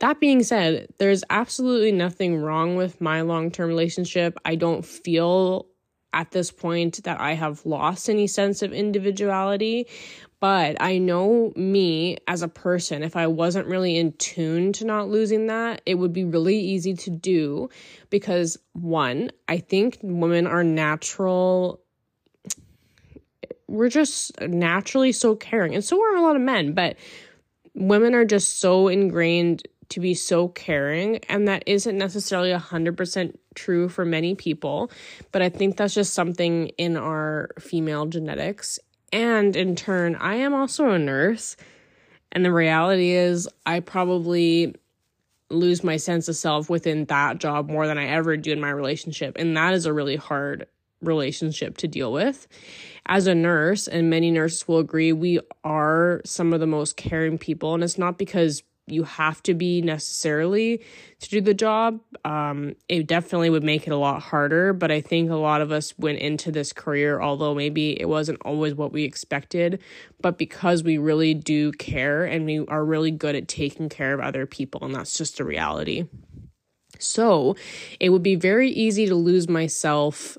That 0.00 0.20
being 0.20 0.42
said, 0.42 0.88
there's 0.98 1.24
absolutely 1.30 1.92
nothing 1.92 2.36
wrong 2.36 2.76
with 2.76 3.00
my 3.00 3.22
long 3.22 3.50
term 3.50 3.68
relationship. 3.68 4.38
I 4.44 4.56
don't 4.56 4.84
feel 4.84 5.66
at 6.12 6.30
this 6.30 6.50
point 6.50 7.02
that 7.04 7.20
I 7.20 7.32
have 7.32 7.66
lost 7.66 8.08
any 8.08 8.26
sense 8.26 8.62
of 8.62 8.72
individuality. 8.72 9.86
But 10.40 10.76
I 10.78 10.98
know 10.98 11.52
me 11.56 12.18
as 12.28 12.42
a 12.42 12.48
person, 12.48 13.02
if 13.02 13.16
I 13.16 13.26
wasn't 13.26 13.66
really 13.66 13.96
in 13.96 14.12
tune 14.12 14.72
to 14.74 14.84
not 14.84 15.08
losing 15.08 15.46
that, 15.46 15.80
it 15.86 15.94
would 15.94 16.12
be 16.12 16.24
really 16.24 16.58
easy 16.58 16.94
to 16.94 17.10
do 17.10 17.70
because 18.10 18.58
one, 18.74 19.30
I 19.48 19.58
think 19.58 19.98
women 20.02 20.46
are 20.46 20.64
natural 20.64 21.80
we're 23.66 23.88
just 23.88 24.38
naturally 24.42 25.10
so 25.10 25.34
caring 25.34 25.74
and 25.74 25.82
so 25.82 26.00
are 26.00 26.16
a 26.16 26.22
lot 26.22 26.36
of 26.36 26.42
men 26.42 26.74
but 26.74 26.96
women 27.74 28.14
are 28.14 28.24
just 28.24 28.60
so 28.60 28.88
ingrained 28.88 29.66
to 29.90 30.00
be 30.00 30.14
so 30.14 30.48
caring 30.48 31.18
and 31.28 31.46
that 31.48 31.62
isn't 31.66 31.98
necessarily 31.98 32.50
100% 32.50 33.36
true 33.54 33.88
for 33.88 34.04
many 34.04 34.34
people 34.34 34.90
but 35.32 35.42
i 35.42 35.48
think 35.48 35.76
that's 35.76 35.94
just 35.94 36.14
something 36.14 36.68
in 36.78 36.96
our 36.96 37.50
female 37.60 38.06
genetics. 38.06 38.78
And 39.12 39.54
in 39.54 39.76
turn 39.76 40.16
i 40.16 40.36
am 40.36 40.54
also 40.54 40.88
a 40.90 40.98
nurse 40.98 41.56
and 42.32 42.44
the 42.44 42.52
reality 42.52 43.10
is 43.10 43.48
i 43.66 43.80
probably 43.80 44.74
lose 45.50 45.84
my 45.84 45.96
sense 45.96 46.26
of 46.28 46.34
self 46.34 46.68
within 46.68 47.04
that 47.04 47.38
job 47.38 47.68
more 47.68 47.86
than 47.86 47.98
i 47.98 48.06
ever 48.06 48.36
do 48.36 48.52
in 48.52 48.60
my 48.60 48.70
relationship 48.70 49.36
and 49.38 49.56
that 49.56 49.74
is 49.74 49.86
a 49.86 49.92
really 49.92 50.16
hard 50.16 50.66
relationship 51.02 51.76
to 51.76 51.86
deal 51.86 52.12
with 52.12 52.48
as 53.06 53.26
a 53.26 53.34
nurse, 53.34 53.86
and 53.86 54.10
many 54.10 54.30
nurses 54.30 54.66
will 54.66 54.78
agree, 54.78 55.12
we 55.12 55.40
are 55.62 56.22
some 56.24 56.52
of 56.52 56.60
the 56.60 56.66
most 56.66 56.96
caring 56.96 57.38
people. 57.38 57.74
And 57.74 57.84
it's 57.84 57.98
not 57.98 58.18
because 58.18 58.62
you 58.86 59.04
have 59.04 59.42
to 59.42 59.54
be 59.54 59.80
necessarily 59.80 60.82
to 61.20 61.30
do 61.30 61.40
the 61.40 61.54
job. 61.54 62.00
Um, 62.24 62.76
it 62.88 63.06
definitely 63.06 63.48
would 63.48 63.64
make 63.64 63.86
it 63.86 63.92
a 63.92 63.96
lot 63.96 64.20
harder. 64.20 64.72
But 64.72 64.90
I 64.90 65.00
think 65.00 65.30
a 65.30 65.36
lot 65.36 65.62
of 65.62 65.72
us 65.72 65.98
went 65.98 66.18
into 66.18 66.52
this 66.52 66.72
career, 66.72 67.20
although 67.20 67.54
maybe 67.54 67.98
it 67.98 68.08
wasn't 68.08 68.42
always 68.44 68.74
what 68.74 68.92
we 68.92 69.04
expected, 69.04 69.80
but 70.20 70.36
because 70.36 70.82
we 70.82 70.98
really 70.98 71.32
do 71.34 71.72
care 71.72 72.24
and 72.24 72.44
we 72.44 72.64
are 72.66 72.84
really 72.84 73.10
good 73.10 73.34
at 73.34 73.48
taking 73.48 73.88
care 73.88 74.12
of 74.12 74.20
other 74.20 74.44
people. 74.44 74.84
And 74.84 74.94
that's 74.94 75.16
just 75.16 75.40
a 75.40 75.44
reality. 75.44 76.06
So 76.98 77.56
it 78.00 78.10
would 78.10 78.22
be 78.22 78.36
very 78.36 78.70
easy 78.70 79.06
to 79.06 79.14
lose 79.14 79.48
myself 79.48 80.36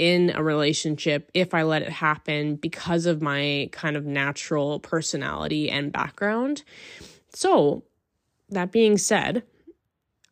in 0.00 0.30
a 0.34 0.42
relationship 0.42 1.30
if 1.34 1.52
I 1.52 1.62
let 1.62 1.82
it 1.82 1.90
happen 1.90 2.56
because 2.56 3.04
of 3.04 3.20
my 3.20 3.68
kind 3.70 3.98
of 3.98 4.06
natural 4.06 4.80
personality 4.80 5.70
and 5.70 5.92
background. 5.92 6.62
So, 7.34 7.84
that 8.48 8.72
being 8.72 8.96
said, 8.96 9.42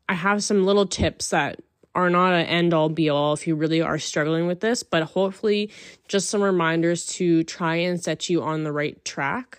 I 0.08 0.14
have 0.14 0.42
some 0.42 0.64
little 0.64 0.86
tips 0.86 1.28
that 1.28 1.60
are 1.94 2.08
not 2.08 2.32
an 2.32 2.46
end 2.46 2.72
all 2.72 2.88
be 2.88 3.10
all 3.10 3.34
if 3.34 3.46
you 3.46 3.56
really 3.56 3.82
are 3.82 3.98
struggling 3.98 4.46
with 4.46 4.60
this, 4.60 4.82
but 4.82 5.02
hopefully 5.02 5.70
just 6.08 6.30
some 6.30 6.40
reminders 6.42 7.04
to 7.04 7.44
try 7.44 7.76
and 7.76 8.02
set 8.02 8.30
you 8.30 8.42
on 8.42 8.64
the 8.64 8.72
right 8.72 9.04
track. 9.04 9.58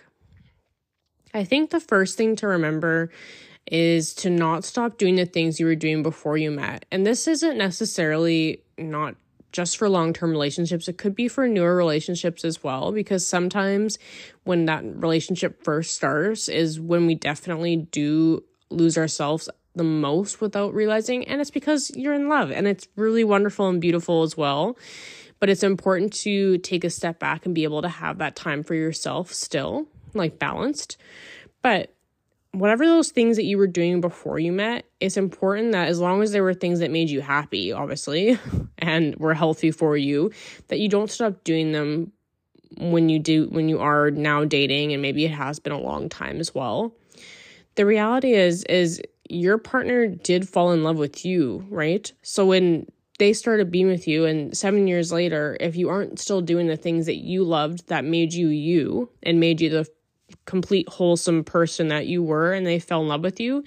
I 1.32 1.44
think 1.44 1.70
the 1.70 1.78
first 1.78 2.18
thing 2.18 2.34
to 2.36 2.48
remember 2.48 3.12
is 3.70 4.12
to 4.14 4.28
not 4.30 4.64
stop 4.64 4.98
doing 4.98 5.14
the 5.14 5.24
things 5.24 5.60
you 5.60 5.66
were 5.66 5.76
doing 5.76 6.02
before 6.02 6.36
you 6.36 6.50
met. 6.50 6.84
And 6.90 7.06
this 7.06 7.28
isn't 7.28 7.56
necessarily 7.56 8.64
not 8.76 9.14
just 9.52 9.76
for 9.76 9.88
long 9.88 10.12
term 10.12 10.30
relationships. 10.30 10.88
It 10.88 10.98
could 10.98 11.14
be 11.14 11.28
for 11.28 11.46
newer 11.48 11.76
relationships 11.76 12.44
as 12.44 12.62
well, 12.62 12.92
because 12.92 13.26
sometimes 13.26 13.98
when 14.44 14.66
that 14.66 14.84
relationship 14.84 15.62
first 15.62 15.94
starts 15.94 16.48
is 16.48 16.80
when 16.80 17.06
we 17.06 17.14
definitely 17.14 17.76
do 17.76 18.44
lose 18.70 18.96
ourselves 18.96 19.48
the 19.74 19.84
most 19.84 20.40
without 20.40 20.74
realizing. 20.74 21.26
And 21.26 21.40
it's 21.40 21.50
because 21.50 21.90
you're 21.94 22.14
in 22.14 22.28
love 22.28 22.50
and 22.50 22.66
it's 22.66 22.88
really 22.96 23.24
wonderful 23.24 23.68
and 23.68 23.80
beautiful 23.80 24.22
as 24.22 24.36
well. 24.36 24.76
But 25.38 25.48
it's 25.48 25.62
important 25.62 26.12
to 26.24 26.58
take 26.58 26.84
a 26.84 26.90
step 26.90 27.18
back 27.18 27.46
and 27.46 27.54
be 27.54 27.64
able 27.64 27.82
to 27.82 27.88
have 27.88 28.18
that 28.18 28.36
time 28.36 28.62
for 28.62 28.74
yourself 28.74 29.32
still, 29.32 29.86
like 30.12 30.38
balanced. 30.38 30.98
But 31.62 31.94
whatever 32.52 32.86
those 32.86 33.10
things 33.10 33.36
that 33.36 33.44
you 33.44 33.58
were 33.58 33.66
doing 33.66 34.00
before 34.00 34.38
you 34.38 34.52
met, 34.52 34.84
it's 34.98 35.16
important 35.16 35.72
that 35.72 35.88
as 35.88 36.00
long 36.00 36.22
as 36.22 36.32
there 36.32 36.42
were 36.42 36.54
things 36.54 36.80
that 36.80 36.90
made 36.90 37.10
you 37.10 37.20
happy, 37.20 37.72
obviously, 37.72 38.38
and 38.78 39.16
were 39.16 39.34
healthy 39.34 39.70
for 39.70 39.96
you, 39.96 40.30
that 40.68 40.80
you 40.80 40.88
don't 40.88 41.10
stop 41.10 41.44
doing 41.44 41.72
them 41.72 42.12
when 42.78 43.08
you 43.08 43.18
do 43.18 43.48
when 43.48 43.68
you 43.68 43.80
are 43.80 44.10
now 44.12 44.44
dating 44.44 44.92
and 44.92 45.02
maybe 45.02 45.24
it 45.24 45.32
has 45.32 45.58
been 45.58 45.72
a 45.72 45.80
long 45.80 46.08
time 46.08 46.38
as 46.38 46.54
well. 46.54 46.94
The 47.74 47.86
reality 47.86 48.32
is 48.32 48.64
is 48.64 49.00
your 49.28 49.58
partner 49.58 50.06
did 50.06 50.48
fall 50.48 50.72
in 50.72 50.82
love 50.82 50.96
with 50.96 51.24
you, 51.24 51.66
right? 51.68 52.12
So 52.22 52.46
when 52.46 52.86
they 53.18 53.32
started 53.32 53.70
being 53.70 53.86
with 53.86 54.08
you 54.08 54.24
and 54.24 54.56
7 54.56 54.86
years 54.86 55.12
later 55.12 55.56
if 55.60 55.76
you 55.76 55.88
aren't 55.88 56.18
still 56.18 56.40
doing 56.40 56.68
the 56.68 56.76
things 56.76 57.06
that 57.06 57.16
you 57.16 57.44
loved 57.44 57.88
that 57.88 58.04
made 58.04 58.32
you 58.32 58.48
you 58.48 59.10
and 59.22 59.38
made 59.38 59.60
you 59.60 59.68
the 59.68 59.86
complete 60.46 60.88
wholesome 60.88 61.44
person 61.44 61.88
that 61.88 62.06
you 62.06 62.22
were 62.22 62.52
and 62.52 62.66
they 62.66 62.78
fell 62.78 63.02
in 63.02 63.08
love 63.08 63.22
with 63.22 63.40
you, 63.40 63.64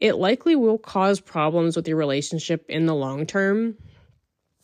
it 0.00 0.16
likely 0.16 0.56
will 0.56 0.78
cause 0.78 1.20
problems 1.20 1.76
with 1.76 1.88
your 1.88 1.96
relationship 1.96 2.64
in 2.68 2.86
the 2.86 2.94
long 2.94 3.26
term 3.26 3.76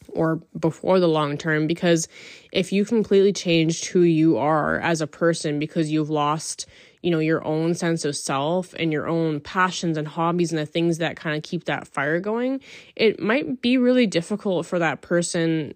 or 0.08 0.36
before 0.58 0.98
the 1.00 1.08
long 1.08 1.36
term 1.38 1.66
because 1.66 2.08
if 2.52 2.72
you 2.72 2.84
completely 2.84 3.32
changed 3.32 3.86
who 3.86 4.00
you 4.00 4.38
are 4.38 4.80
as 4.80 5.00
a 5.00 5.06
person 5.06 5.58
because 5.58 5.90
you've 5.90 6.10
lost 6.10 6.66
you 7.02 7.10
know 7.10 7.18
your 7.18 7.44
own 7.46 7.74
sense 7.74 8.04
of 8.04 8.16
self 8.16 8.74
and 8.74 8.92
your 8.92 9.06
own 9.06 9.40
passions 9.40 9.96
and 9.96 10.08
hobbies 10.08 10.52
and 10.52 10.58
the 10.58 10.66
things 10.66 10.98
that 10.98 11.16
kind 11.16 11.36
of 11.36 11.42
keep 11.42 11.64
that 11.64 11.86
fire 11.86 12.20
going 12.20 12.60
it 12.96 13.20
might 13.20 13.62
be 13.62 13.76
really 13.78 14.06
difficult 14.06 14.66
for 14.66 14.78
that 14.78 15.00
person 15.00 15.74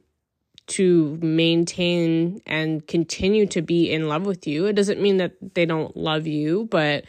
to 0.66 1.18
maintain 1.20 2.40
and 2.46 2.86
continue 2.86 3.46
to 3.46 3.62
be 3.62 3.90
in 3.90 4.08
love 4.08 4.24
with 4.24 4.46
you. 4.46 4.66
It 4.66 4.74
doesn't 4.74 5.00
mean 5.00 5.18
that 5.18 5.32
they 5.54 5.66
don't 5.66 5.96
love 5.96 6.26
you, 6.26 6.66
but 6.70 7.04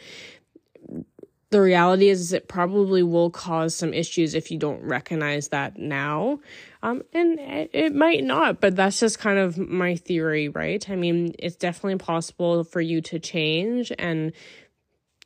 the 1.50 1.60
reality 1.60 2.08
is, 2.08 2.32
it 2.32 2.48
probably 2.48 3.04
will 3.04 3.30
cause 3.30 3.74
some 3.74 3.94
issues 3.94 4.34
if 4.34 4.50
you 4.50 4.58
don't 4.58 4.82
recognize 4.82 5.48
that 5.48 5.78
now. 5.78 6.40
Um, 6.82 7.02
and 7.12 7.38
it, 7.38 7.70
it 7.72 7.94
might 7.94 8.24
not, 8.24 8.60
but 8.60 8.74
that's 8.74 8.98
just 8.98 9.20
kind 9.20 9.38
of 9.38 9.56
my 9.56 9.94
theory, 9.94 10.48
right? 10.48 10.88
I 10.90 10.96
mean, 10.96 11.34
it's 11.38 11.54
definitely 11.54 11.98
possible 11.98 12.64
for 12.64 12.80
you 12.80 13.00
to 13.02 13.20
change 13.20 13.92
and 13.96 14.32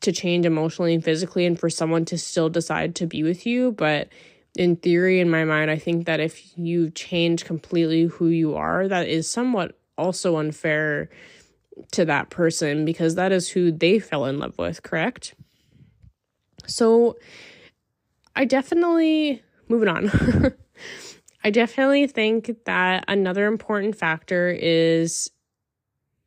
to 0.02 0.12
change 0.12 0.44
emotionally 0.44 0.94
and 0.94 1.02
physically, 1.02 1.46
and 1.46 1.58
for 1.58 1.70
someone 1.70 2.04
to 2.06 2.18
still 2.18 2.50
decide 2.50 2.94
to 2.96 3.06
be 3.06 3.22
with 3.22 3.46
you. 3.46 3.72
But 3.72 4.08
in 4.60 4.76
theory, 4.76 5.20
in 5.20 5.30
my 5.30 5.42
mind, 5.42 5.70
I 5.70 5.78
think 5.78 6.04
that 6.04 6.20
if 6.20 6.52
you 6.54 6.90
change 6.90 7.46
completely 7.46 8.04
who 8.04 8.26
you 8.26 8.56
are, 8.56 8.86
that 8.88 9.08
is 9.08 9.28
somewhat 9.28 9.80
also 9.96 10.36
unfair 10.36 11.08
to 11.92 12.04
that 12.04 12.28
person 12.28 12.84
because 12.84 13.14
that 13.14 13.32
is 13.32 13.48
who 13.48 13.72
they 13.72 13.98
fell 13.98 14.26
in 14.26 14.38
love 14.38 14.58
with, 14.58 14.82
correct? 14.82 15.34
So 16.66 17.16
I 18.36 18.44
definitely, 18.44 19.42
moving 19.70 19.88
on, 19.88 20.10
I 21.42 21.48
definitely 21.48 22.06
think 22.06 22.54
that 22.66 23.06
another 23.08 23.46
important 23.46 23.96
factor 23.96 24.50
is 24.50 25.30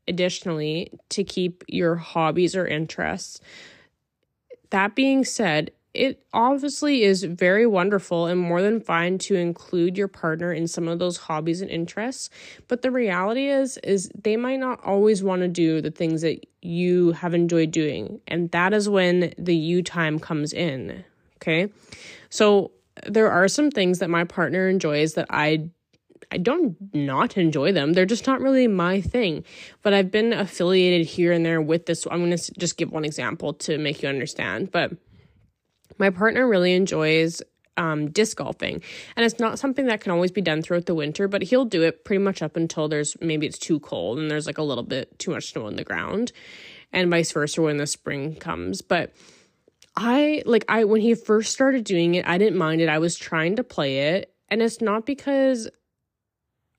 additionally 0.07 0.91
to 1.09 1.23
keep 1.23 1.63
your 1.67 1.97
hobbies 1.97 2.55
or 2.55 2.65
interests. 2.65 3.41
That 4.71 4.95
being 4.95 5.23
said, 5.23 5.69
it 5.93 6.23
obviously 6.33 7.03
is 7.03 7.23
very 7.23 7.67
wonderful 7.67 8.25
and 8.25 8.39
more 8.39 8.61
than 8.61 8.81
fine 8.81 9.17
to 9.19 9.35
include 9.35 9.97
your 9.97 10.07
partner 10.07 10.51
in 10.51 10.67
some 10.67 10.87
of 10.87 10.99
those 10.99 11.17
hobbies 11.17 11.61
and 11.61 11.69
interests 11.69 12.29
but 12.67 12.81
the 12.81 12.91
reality 12.91 13.47
is 13.47 13.77
is 13.83 14.11
they 14.19 14.35
might 14.35 14.59
not 14.59 14.83
always 14.83 15.23
want 15.23 15.41
to 15.41 15.47
do 15.47 15.81
the 15.81 15.91
things 15.91 16.21
that 16.21 16.45
you 16.61 17.11
have 17.13 17.33
enjoyed 17.33 17.71
doing 17.71 18.19
and 18.27 18.51
that 18.51 18.73
is 18.73 18.89
when 18.89 19.33
the 19.37 19.55
you 19.55 19.81
time 19.83 20.19
comes 20.19 20.53
in 20.53 21.03
okay 21.37 21.69
so 22.29 22.71
there 23.07 23.31
are 23.31 23.47
some 23.47 23.71
things 23.71 23.99
that 23.99 24.09
my 24.09 24.23
partner 24.23 24.67
enjoys 24.67 25.13
that 25.13 25.27
i 25.29 25.69
I 26.31 26.37
don't 26.37 26.75
not 26.95 27.37
enjoy 27.37 27.73
them. 27.73 27.93
They're 27.93 28.07
just 28.07 28.25
not 28.25 28.41
really 28.41 28.67
my 28.67 29.01
thing. 29.01 29.43
But 29.83 29.93
I've 29.93 30.09
been 30.09 30.33
affiliated 30.33 31.05
here 31.05 31.31
and 31.31 31.45
there 31.45 31.61
with 31.61 31.85
this. 31.85 32.07
I'm 32.09 32.25
going 32.25 32.35
to 32.35 32.53
just 32.57 32.75
give 32.75 32.91
one 32.91 33.05
example 33.05 33.53
to 33.53 33.77
make 33.77 34.01
you 34.01 34.09
understand. 34.09 34.71
But 34.71 34.93
my 35.97 36.09
partner 36.09 36.47
really 36.47 36.73
enjoys 36.73 37.41
um, 37.77 38.11
disc 38.11 38.37
golfing. 38.37 38.81
And 39.15 39.25
it's 39.25 39.39
not 39.39 39.59
something 39.59 39.87
that 39.87 40.01
can 40.01 40.11
always 40.11 40.31
be 40.31 40.41
done 40.41 40.61
throughout 40.61 40.85
the 40.85 40.95
winter, 40.95 41.27
but 41.27 41.43
he'll 41.43 41.65
do 41.65 41.83
it 41.83 42.05
pretty 42.05 42.23
much 42.23 42.41
up 42.41 42.55
until 42.55 42.87
there's 42.87 43.15
maybe 43.21 43.47
it's 43.47 43.57
too 43.57 43.79
cold 43.79 44.19
and 44.19 44.29
there's 44.29 44.45
like 44.45 44.57
a 44.57 44.63
little 44.63 44.83
bit 44.83 45.17
too 45.19 45.31
much 45.31 45.51
snow 45.51 45.65
on 45.65 45.75
the 45.75 45.83
ground, 45.83 46.31
and 46.91 47.09
vice 47.09 47.31
versa 47.31 47.61
when 47.61 47.77
the 47.77 47.87
spring 47.87 48.35
comes. 48.35 48.81
But 48.81 49.13
I 49.95 50.43
like, 50.45 50.65
I, 50.69 50.83
when 50.85 51.01
he 51.01 51.15
first 51.15 51.51
started 51.51 51.83
doing 51.83 52.15
it, 52.15 52.27
I 52.27 52.37
didn't 52.37 52.57
mind 52.57 52.81
it. 52.81 52.89
I 52.89 52.99
was 52.99 53.15
trying 53.15 53.55
to 53.57 53.63
play 53.63 54.15
it. 54.15 54.33
And 54.49 54.61
it's 54.61 54.81
not 54.81 55.05
because 55.05 55.69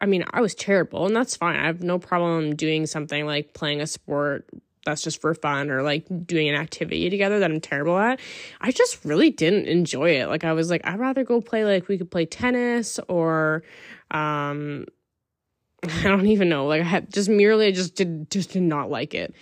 I 0.00 0.06
mean, 0.06 0.24
I 0.32 0.42
was 0.42 0.54
terrible, 0.54 1.06
and 1.06 1.16
that's 1.16 1.34
fine. 1.34 1.56
I 1.56 1.64
have 1.64 1.82
no 1.82 1.98
problem 1.98 2.56
doing 2.56 2.84
something 2.84 3.24
like 3.24 3.54
playing 3.54 3.80
a 3.80 3.86
sport 3.86 4.46
that's 4.84 5.02
just 5.02 5.20
for 5.20 5.34
fun 5.34 5.70
or 5.70 5.82
like 5.82 6.06
doing 6.26 6.48
an 6.48 6.54
activity 6.54 7.10
together 7.10 7.38
that 7.40 7.50
I'm 7.50 7.60
terrible 7.60 7.98
at. 7.98 8.20
I 8.60 8.70
just 8.70 9.04
really 9.04 9.30
didn't 9.30 9.66
enjoy 9.66 10.10
it. 10.20 10.28
Like 10.28 10.44
I 10.44 10.52
was 10.52 10.70
like, 10.70 10.86
I'd 10.86 10.98
rather 10.98 11.24
go 11.24 11.40
play 11.40 11.64
like 11.64 11.88
we 11.88 11.98
could 11.98 12.10
play 12.10 12.26
tennis 12.26 12.98
or 13.08 13.62
um 14.10 14.86
I 15.82 16.02
don't 16.04 16.26
even 16.26 16.48
know. 16.48 16.66
Like 16.66 16.82
I 16.82 16.84
had 16.84 17.12
just 17.12 17.28
merely 17.28 17.66
I 17.66 17.72
just 17.72 17.94
did 17.94 18.30
just 18.30 18.50
did 18.52 18.62
not 18.62 18.90
like 18.90 19.14
it. 19.14 19.34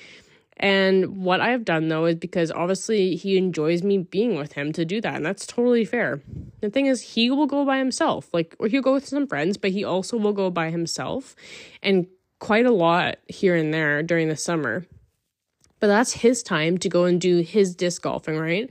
And 0.58 1.24
what 1.24 1.40
I 1.40 1.50
have 1.50 1.64
done 1.64 1.88
though 1.88 2.04
is 2.04 2.16
because 2.16 2.52
obviously 2.52 3.16
he 3.16 3.36
enjoys 3.36 3.82
me 3.82 3.98
being 3.98 4.36
with 4.36 4.52
him 4.52 4.72
to 4.74 4.84
do 4.84 5.00
that, 5.00 5.16
and 5.16 5.26
that's 5.26 5.46
totally 5.46 5.84
fair. 5.84 6.20
The 6.60 6.70
thing 6.70 6.86
is, 6.86 7.02
he 7.02 7.30
will 7.30 7.48
go 7.48 7.64
by 7.64 7.78
himself, 7.78 8.32
like, 8.32 8.54
or 8.60 8.68
he'll 8.68 8.82
go 8.82 8.92
with 8.92 9.08
some 9.08 9.26
friends, 9.26 9.56
but 9.56 9.72
he 9.72 9.82
also 9.82 10.16
will 10.16 10.32
go 10.32 10.50
by 10.50 10.70
himself, 10.70 11.34
and 11.82 12.06
quite 12.38 12.66
a 12.66 12.70
lot 12.70 13.18
here 13.28 13.56
and 13.56 13.74
there 13.74 14.02
during 14.02 14.28
the 14.28 14.36
summer. 14.36 14.86
But 15.82 15.88
that's 15.88 16.12
his 16.12 16.44
time 16.44 16.78
to 16.78 16.88
go 16.88 17.06
and 17.06 17.20
do 17.20 17.40
his 17.40 17.74
disc 17.74 18.02
golfing, 18.02 18.38
right? 18.38 18.70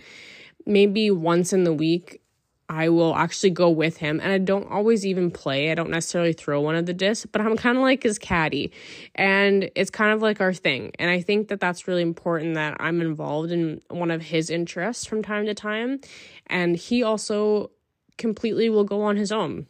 Maybe 0.65 1.11
once 1.11 1.51
in 1.51 1.65
the 1.65 1.73
week, 1.73 2.21
I 2.69 2.87
will 2.87 3.13
actually 3.13 3.49
go 3.49 3.69
with 3.69 3.97
him. 3.97 4.21
And 4.21 4.31
I 4.31 4.37
don't 4.37 4.71
always 4.71 5.05
even 5.05 5.29
play. 5.29 5.73
I 5.73 5.75
don't 5.75 5.89
necessarily 5.89 6.31
throw 6.31 6.61
one 6.61 6.75
of 6.75 6.85
the 6.85 6.93
discs, 6.93 7.25
but 7.25 7.41
I'm 7.41 7.57
kind 7.57 7.75
of 7.75 7.83
like 7.83 8.03
his 8.03 8.17
caddy. 8.17 8.71
And 9.13 9.69
it's 9.75 9.89
kind 9.89 10.13
of 10.13 10.21
like 10.21 10.39
our 10.39 10.53
thing. 10.53 10.93
And 10.99 11.11
I 11.11 11.19
think 11.19 11.49
that 11.49 11.59
that's 11.59 11.85
really 11.85 12.01
important 12.01 12.55
that 12.55 12.77
I'm 12.79 13.01
involved 13.01 13.51
in 13.51 13.81
one 13.89 14.09
of 14.09 14.21
his 14.21 14.49
interests 14.49 15.05
from 15.05 15.21
time 15.21 15.47
to 15.47 15.53
time. 15.53 15.99
And 16.47 16.77
he 16.77 17.03
also 17.03 17.71
completely 18.17 18.69
will 18.69 18.85
go 18.85 19.01
on 19.01 19.17
his 19.17 19.33
own. 19.33 19.67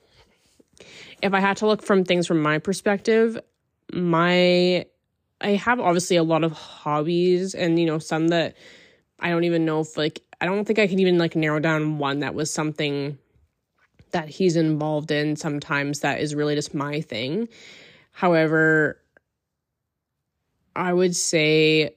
If 1.24 1.34
I 1.34 1.40
had 1.40 1.58
to 1.58 1.66
look 1.66 1.82
from 1.82 2.04
things 2.04 2.28
from 2.28 2.40
my 2.40 2.60
perspective, 2.60 3.40
my 3.92 4.86
I 5.42 5.52
have 5.52 5.80
obviously 5.80 6.16
a 6.18 6.24
lot 6.24 6.44
of 6.44 6.52
hobbies 6.52 7.56
and 7.56 7.80
you 7.80 7.86
know 7.86 8.00
some 8.00 8.30
that 8.30 8.56
I 9.20 9.30
don't 9.30 9.44
even 9.44 9.66
know 9.66 9.82
if 9.82 9.98
like 9.98 10.22
I 10.40 10.46
don't 10.46 10.66
think 10.66 10.80
I 10.80 10.88
can 10.88 11.00
even 11.00 11.18
like 11.18 11.36
narrow 11.36 11.60
down 11.60 11.98
one 11.98 12.20
that 12.20 12.36
was 12.36 12.54
something 12.54 13.18
that 14.12 14.30
he's 14.30 14.56
involved 14.56 15.12
in 15.12 15.36
sometimes 15.36 16.02
that 16.02 16.20
is 16.20 16.36
really 16.36 16.56
just 16.56 16.74
my 16.74 17.02
thing. 17.02 17.48
However, 18.12 19.02
I 20.76 20.94
would 20.94 21.16
say 21.16 21.96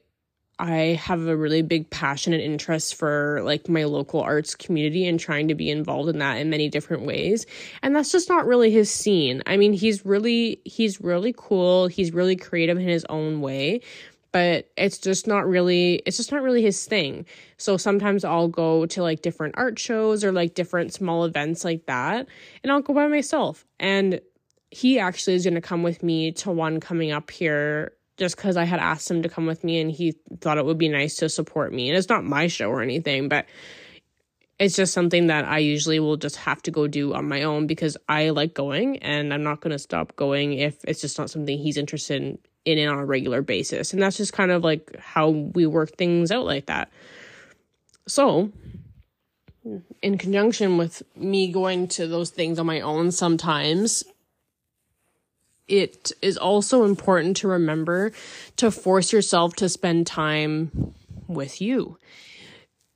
I 0.57 0.99
have 1.03 1.27
a 1.27 1.35
really 1.35 1.61
big 1.61 1.89
passion 1.89 2.31
and 2.31 2.41
interest 2.41 2.95
for 2.95 3.41
like 3.43 3.67
my 3.67 3.83
local 3.83 4.21
arts 4.21 4.55
community 4.55 5.05
and 5.05 5.19
trying 5.19 5.49
to 5.49 5.55
be 5.55 5.69
involved 5.69 6.09
in 6.09 6.19
that 6.19 6.35
in 6.35 6.49
many 6.49 6.69
different 6.69 7.03
ways. 7.03 7.45
And 7.81 7.93
that's 7.93 8.11
just 8.11 8.29
not 8.29 8.45
really 8.45 8.71
his 8.71 8.89
scene. 8.89 9.43
I 9.45 9.57
mean, 9.57 9.73
he's 9.73 10.05
really 10.05 10.61
he's 10.63 11.01
really 11.01 11.33
cool. 11.35 11.87
He's 11.87 12.13
really 12.13 12.37
creative 12.37 12.77
in 12.77 12.87
his 12.87 13.05
own 13.09 13.41
way, 13.41 13.81
but 14.31 14.69
it's 14.77 14.97
just 14.97 15.27
not 15.27 15.45
really 15.45 15.95
it's 16.05 16.17
just 16.17 16.31
not 16.31 16.41
really 16.41 16.61
his 16.61 16.85
thing. 16.85 17.25
So 17.57 17.75
sometimes 17.75 18.23
I'll 18.23 18.47
go 18.47 18.85
to 18.85 19.03
like 19.03 19.21
different 19.21 19.55
art 19.57 19.77
shows 19.77 20.23
or 20.23 20.31
like 20.31 20.53
different 20.53 20.93
small 20.93 21.25
events 21.25 21.65
like 21.65 21.85
that, 21.87 22.27
and 22.63 22.71
I'll 22.71 22.81
go 22.81 22.93
by 22.93 23.07
myself. 23.07 23.65
And 23.77 24.21
he 24.71 24.99
actually 24.99 25.35
is 25.35 25.43
going 25.43 25.55
to 25.55 25.61
come 25.61 25.83
with 25.83 26.01
me 26.01 26.31
to 26.31 26.51
one 26.51 26.79
coming 26.79 27.11
up 27.11 27.29
here 27.29 27.91
just 28.17 28.35
because 28.35 28.57
I 28.57 28.63
had 28.63 28.79
asked 28.79 29.09
him 29.09 29.23
to 29.23 29.29
come 29.29 29.45
with 29.45 29.63
me 29.63 29.79
and 29.79 29.91
he 29.91 30.15
thought 30.39 30.57
it 30.57 30.65
would 30.65 30.77
be 30.77 30.89
nice 30.89 31.15
to 31.17 31.29
support 31.29 31.73
me. 31.73 31.89
And 31.89 31.97
it's 31.97 32.09
not 32.09 32.23
my 32.23 32.47
show 32.47 32.69
or 32.69 32.81
anything, 32.81 33.27
but 33.27 33.45
it's 34.57 34.75
just 34.75 34.93
something 34.93 35.27
that 35.27 35.45
I 35.45 35.57
usually 35.57 35.99
will 35.99 36.15
just 36.15 36.37
have 36.37 36.61
to 36.63 36.71
go 36.71 36.87
do 36.87 37.13
on 37.13 37.27
my 37.27 37.43
own 37.43 37.67
because 37.67 37.97
I 38.07 38.29
like 38.29 38.53
going 38.53 38.97
and 38.99 39.33
I'm 39.33 39.43
not 39.43 39.59
going 39.59 39.71
to 39.71 39.79
stop 39.79 40.15
going 40.15 40.53
if 40.53 40.77
it's 40.85 41.01
just 41.01 41.17
not 41.17 41.29
something 41.29 41.57
he's 41.57 41.77
interested 41.77 42.21
in, 42.21 42.37
in 42.63 42.87
on 42.87 42.97
a 42.97 43.05
regular 43.05 43.41
basis. 43.41 43.91
And 43.91 44.01
that's 44.01 44.17
just 44.17 44.31
kind 44.31 44.51
of 44.51 44.63
like 44.63 44.95
how 44.97 45.29
we 45.29 45.65
work 45.65 45.97
things 45.97 46.31
out 46.31 46.45
like 46.45 46.67
that. 46.67 46.89
So, 48.07 48.51
in 50.01 50.17
conjunction 50.17 50.77
with 50.77 51.01
me 51.15 51.51
going 51.51 51.87
to 51.89 52.07
those 52.07 52.29
things 52.29 52.59
on 52.59 52.65
my 52.65 52.81
own 52.81 53.11
sometimes, 53.11 54.03
it 55.67 56.11
is 56.21 56.37
also 56.37 56.83
important 56.83 57.37
to 57.37 57.47
remember 57.47 58.11
to 58.57 58.71
force 58.71 59.11
yourself 59.11 59.55
to 59.55 59.69
spend 59.69 60.07
time 60.07 60.93
with 61.27 61.61
you. 61.61 61.97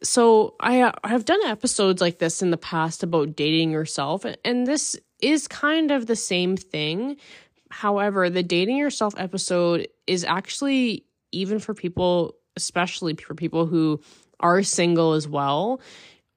So 0.01 0.55
I 0.59 0.93
I've 1.03 1.25
done 1.25 1.43
episodes 1.45 2.01
like 2.01 2.19
this 2.19 2.41
in 2.41 2.51
the 2.51 2.57
past 2.57 3.03
about 3.03 3.35
dating 3.35 3.71
yourself 3.71 4.25
and 4.45 4.65
this 4.65 4.97
is 5.21 5.47
kind 5.47 5.91
of 5.91 6.05
the 6.05 6.15
same 6.15 6.55
thing. 6.55 7.17
However, 7.69 8.29
the 8.29 8.43
dating 8.43 8.77
yourself 8.77 9.13
episode 9.17 9.87
is 10.07 10.23
actually 10.23 11.05
even 11.31 11.59
for 11.59 11.73
people 11.73 12.35
especially 12.55 13.15
for 13.15 13.35
people 13.35 13.65
who 13.65 14.01
are 14.39 14.63
single 14.63 15.13
as 15.13 15.27
well 15.27 15.79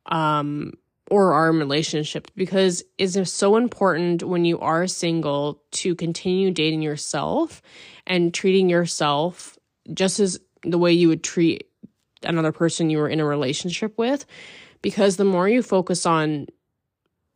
um 0.06 0.72
or 1.12 1.34
are 1.34 1.50
in 1.50 1.58
relationships 1.58 2.30
because 2.34 2.82
it's 2.96 3.30
so 3.30 3.56
important 3.56 4.22
when 4.22 4.46
you 4.46 4.58
are 4.60 4.86
single 4.86 5.62
to 5.70 5.94
continue 5.94 6.50
dating 6.50 6.80
yourself 6.80 7.60
and 8.06 8.32
treating 8.32 8.70
yourself 8.70 9.58
just 9.92 10.20
as 10.20 10.40
the 10.62 10.78
way 10.78 10.90
you 10.90 11.08
would 11.08 11.22
treat 11.22 11.68
another 12.22 12.50
person 12.50 12.88
you 12.88 12.96
were 12.96 13.10
in 13.10 13.20
a 13.20 13.26
relationship 13.26 13.98
with. 13.98 14.24
Because 14.80 15.18
the 15.18 15.24
more 15.26 15.46
you 15.46 15.62
focus 15.62 16.06
on 16.06 16.46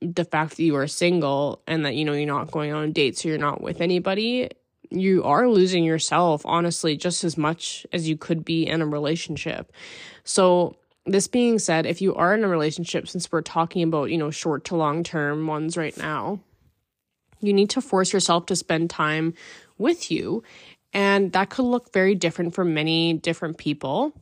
the 0.00 0.24
fact 0.24 0.56
that 0.56 0.62
you 0.62 0.76
are 0.76 0.86
single 0.86 1.60
and 1.66 1.84
that 1.84 1.94
you 1.96 2.06
know 2.06 2.14
you're 2.14 2.24
not 2.24 2.50
going 2.50 2.72
on 2.72 2.92
dates 2.92 3.26
or 3.26 3.28
you're 3.28 3.36
not 3.36 3.60
with 3.60 3.82
anybody 3.82 4.48
you 4.90 5.24
are 5.24 5.48
losing 5.48 5.84
yourself 5.84 6.42
honestly 6.44 6.96
just 6.96 7.24
as 7.24 7.36
much 7.36 7.86
as 7.92 8.08
you 8.08 8.16
could 8.16 8.44
be 8.44 8.66
in 8.66 8.80
a 8.80 8.86
relationship. 8.86 9.72
So 10.22 10.76
this 11.06 11.28
being 11.28 11.58
said, 11.58 11.86
if 11.86 12.02
you 12.02 12.14
are 12.14 12.34
in 12.34 12.44
a 12.44 12.48
relationship, 12.48 13.08
since 13.08 13.30
we're 13.30 13.42
talking 13.42 13.82
about, 13.82 14.10
you 14.10 14.18
know, 14.18 14.30
short 14.30 14.64
to 14.66 14.76
long 14.76 15.04
term 15.04 15.46
ones 15.46 15.76
right 15.76 15.96
now, 15.96 16.40
you 17.40 17.52
need 17.52 17.70
to 17.70 17.80
force 17.80 18.12
yourself 18.12 18.46
to 18.46 18.56
spend 18.56 18.90
time 18.90 19.34
with 19.78 20.10
you. 20.10 20.42
And 20.92 21.32
that 21.32 21.50
could 21.50 21.64
look 21.64 21.92
very 21.92 22.14
different 22.14 22.54
for 22.54 22.64
many 22.64 23.14
different 23.14 23.58
people. 23.58 24.12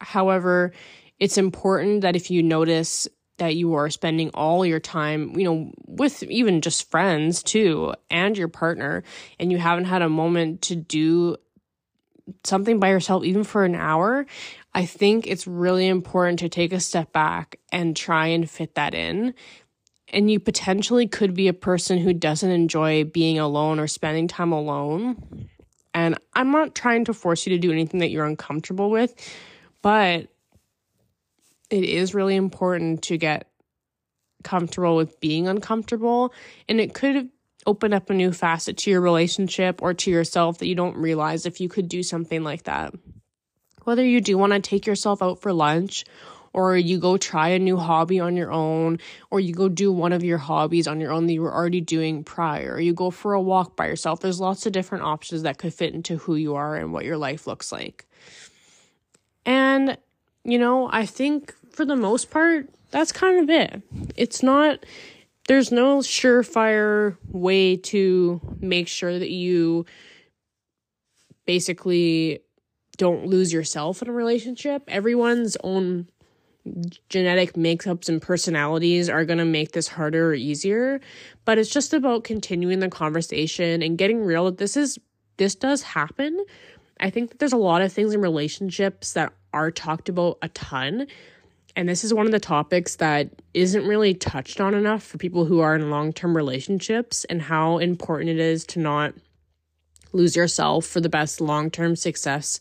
However, 0.00 0.72
it's 1.18 1.38
important 1.38 2.02
that 2.02 2.16
if 2.16 2.30
you 2.30 2.42
notice 2.42 3.06
that 3.38 3.56
you 3.56 3.74
are 3.74 3.90
spending 3.90 4.30
all 4.30 4.64
your 4.64 4.80
time, 4.80 5.36
you 5.38 5.44
know, 5.44 5.72
with 5.86 6.22
even 6.24 6.60
just 6.60 6.90
friends 6.90 7.42
too, 7.42 7.94
and 8.10 8.36
your 8.36 8.48
partner, 8.48 9.02
and 9.40 9.50
you 9.50 9.58
haven't 9.58 9.86
had 9.86 10.02
a 10.02 10.08
moment 10.08 10.62
to 10.62 10.76
do 10.76 11.36
something 12.44 12.78
by 12.78 12.90
yourself, 12.90 13.24
even 13.24 13.44
for 13.44 13.64
an 13.64 13.74
hour, 13.74 14.26
I 14.72 14.86
think 14.86 15.26
it's 15.26 15.46
really 15.46 15.86
important 15.86 16.38
to 16.40 16.48
take 16.48 16.72
a 16.72 16.80
step 16.80 17.12
back 17.12 17.58
and 17.70 17.96
try 17.96 18.28
and 18.28 18.48
fit 18.48 18.74
that 18.74 18.94
in. 18.94 19.34
And 20.08 20.30
you 20.30 20.40
potentially 20.40 21.06
could 21.06 21.34
be 21.34 21.48
a 21.48 21.52
person 21.52 21.98
who 21.98 22.12
doesn't 22.12 22.50
enjoy 22.50 23.04
being 23.04 23.38
alone 23.38 23.78
or 23.78 23.86
spending 23.86 24.28
time 24.28 24.52
alone. 24.52 25.48
And 25.92 26.18
I'm 26.34 26.50
not 26.50 26.74
trying 26.74 27.04
to 27.06 27.14
force 27.14 27.46
you 27.46 27.54
to 27.54 27.58
do 27.58 27.72
anything 27.72 28.00
that 28.00 28.10
you're 28.10 28.26
uncomfortable 28.26 28.90
with, 28.90 29.14
but 29.82 30.28
it 31.70 31.84
is 31.84 32.14
really 32.14 32.36
important 32.36 33.02
to 33.02 33.16
get 33.16 33.48
comfortable 34.42 34.96
with 34.96 35.18
being 35.20 35.48
uncomfortable. 35.48 36.32
And 36.68 36.80
it 36.80 36.94
could 36.94 37.30
open 37.66 37.92
up 37.92 38.10
a 38.10 38.14
new 38.14 38.32
facet 38.32 38.76
to 38.78 38.90
your 38.90 39.00
relationship 39.00 39.82
or 39.82 39.94
to 39.94 40.10
yourself 40.10 40.58
that 40.58 40.66
you 40.66 40.74
don't 40.74 40.96
realize 40.96 41.46
if 41.46 41.60
you 41.60 41.68
could 41.68 41.88
do 41.88 42.02
something 42.02 42.42
like 42.42 42.64
that. 42.64 42.94
Whether 43.84 44.04
you 44.04 44.20
do 44.20 44.38
want 44.38 44.52
to 44.52 44.60
take 44.60 44.86
yourself 44.86 45.22
out 45.22 45.40
for 45.40 45.52
lunch 45.52 46.04
or 46.54 46.76
you 46.76 46.98
go 46.98 47.16
try 47.16 47.48
a 47.48 47.58
new 47.58 47.76
hobby 47.76 48.20
on 48.20 48.36
your 48.36 48.52
own, 48.52 49.00
or 49.28 49.40
you 49.40 49.52
go 49.52 49.68
do 49.68 49.92
one 49.92 50.12
of 50.12 50.22
your 50.22 50.38
hobbies 50.38 50.86
on 50.86 51.00
your 51.00 51.10
own 51.10 51.26
that 51.26 51.32
you 51.32 51.42
were 51.42 51.52
already 51.52 51.80
doing 51.80 52.22
prior, 52.22 52.74
or 52.74 52.80
you 52.80 52.94
go 52.94 53.10
for 53.10 53.34
a 53.34 53.40
walk 53.40 53.74
by 53.74 53.88
yourself. 53.88 54.20
There's 54.20 54.38
lots 54.38 54.64
of 54.64 54.72
different 54.72 55.02
options 55.02 55.42
that 55.42 55.58
could 55.58 55.74
fit 55.74 55.94
into 55.94 56.16
who 56.16 56.36
you 56.36 56.54
are 56.54 56.76
and 56.76 56.92
what 56.92 57.04
your 57.04 57.16
life 57.16 57.48
looks 57.48 57.72
like. 57.72 58.06
And, 59.44 59.98
you 60.44 60.58
know, 60.60 60.88
I 60.92 61.06
think 61.06 61.52
for 61.72 61.84
the 61.84 61.96
most 61.96 62.30
part, 62.30 62.70
that's 62.92 63.10
kind 63.10 63.40
of 63.40 63.50
it. 63.50 63.82
It's 64.16 64.40
not, 64.40 64.86
there's 65.46 65.70
no 65.70 65.98
surefire 65.98 67.16
way 67.28 67.76
to 67.76 68.40
make 68.60 68.88
sure 68.88 69.18
that 69.18 69.30
you 69.30 69.84
basically 71.46 72.40
don't 72.96 73.26
lose 73.26 73.52
yourself 73.52 74.00
in 74.02 74.08
a 74.08 74.12
relationship. 74.12 74.82
Everyone's 74.88 75.56
own 75.62 76.08
genetic 77.10 77.54
makeups 77.54 78.08
and 78.08 78.22
personalities 78.22 79.10
are 79.10 79.24
going 79.24 79.38
to 79.38 79.44
make 79.44 79.72
this 79.72 79.88
harder 79.88 80.30
or 80.30 80.34
easier, 80.34 81.00
but 81.44 81.58
it's 81.58 81.68
just 81.68 81.92
about 81.92 82.24
continuing 82.24 82.78
the 82.78 82.88
conversation 82.88 83.82
and 83.82 83.98
getting 83.98 84.24
real 84.24 84.46
that 84.46 84.58
this 84.58 84.76
is 84.76 84.98
this 85.36 85.54
does 85.54 85.82
happen. 85.82 86.42
I 87.00 87.10
think 87.10 87.30
that 87.30 87.38
there's 87.38 87.52
a 87.52 87.58
lot 87.58 87.82
of 87.82 87.92
things 87.92 88.14
in 88.14 88.20
relationships 88.20 89.12
that 89.12 89.32
are 89.52 89.70
talked 89.70 90.08
about 90.08 90.38
a 90.42 90.48
ton, 90.50 91.06
and 91.76 91.88
this 91.88 92.04
is 92.04 92.14
one 92.14 92.26
of 92.26 92.32
the 92.32 92.40
topics 92.40 92.96
that 92.96 93.30
isn't 93.52 93.86
really 93.86 94.14
touched 94.14 94.60
on 94.60 94.74
enough 94.74 95.02
for 95.02 95.18
people 95.18 95.44
who 95.44 95.60
are 95.60 95.74
in 95.74 95.90
long 95.90 96.12
term 96.12 96.36
relationships 96.36 97.24
and 97.24 97.42
how 97.42 97.78
important 97.78 98.30
it 98.30 98.38
is 98.38 98.64
to 98.66 98.78
not 98.78 99.14
lose 100.12 100.36
yourself 100.36 100.86
for 100.86 101.00
the 101.00 101.08
best 101.08 101.40
long 101.40 101.70
term 101.70 101.96
success 101.96 102.60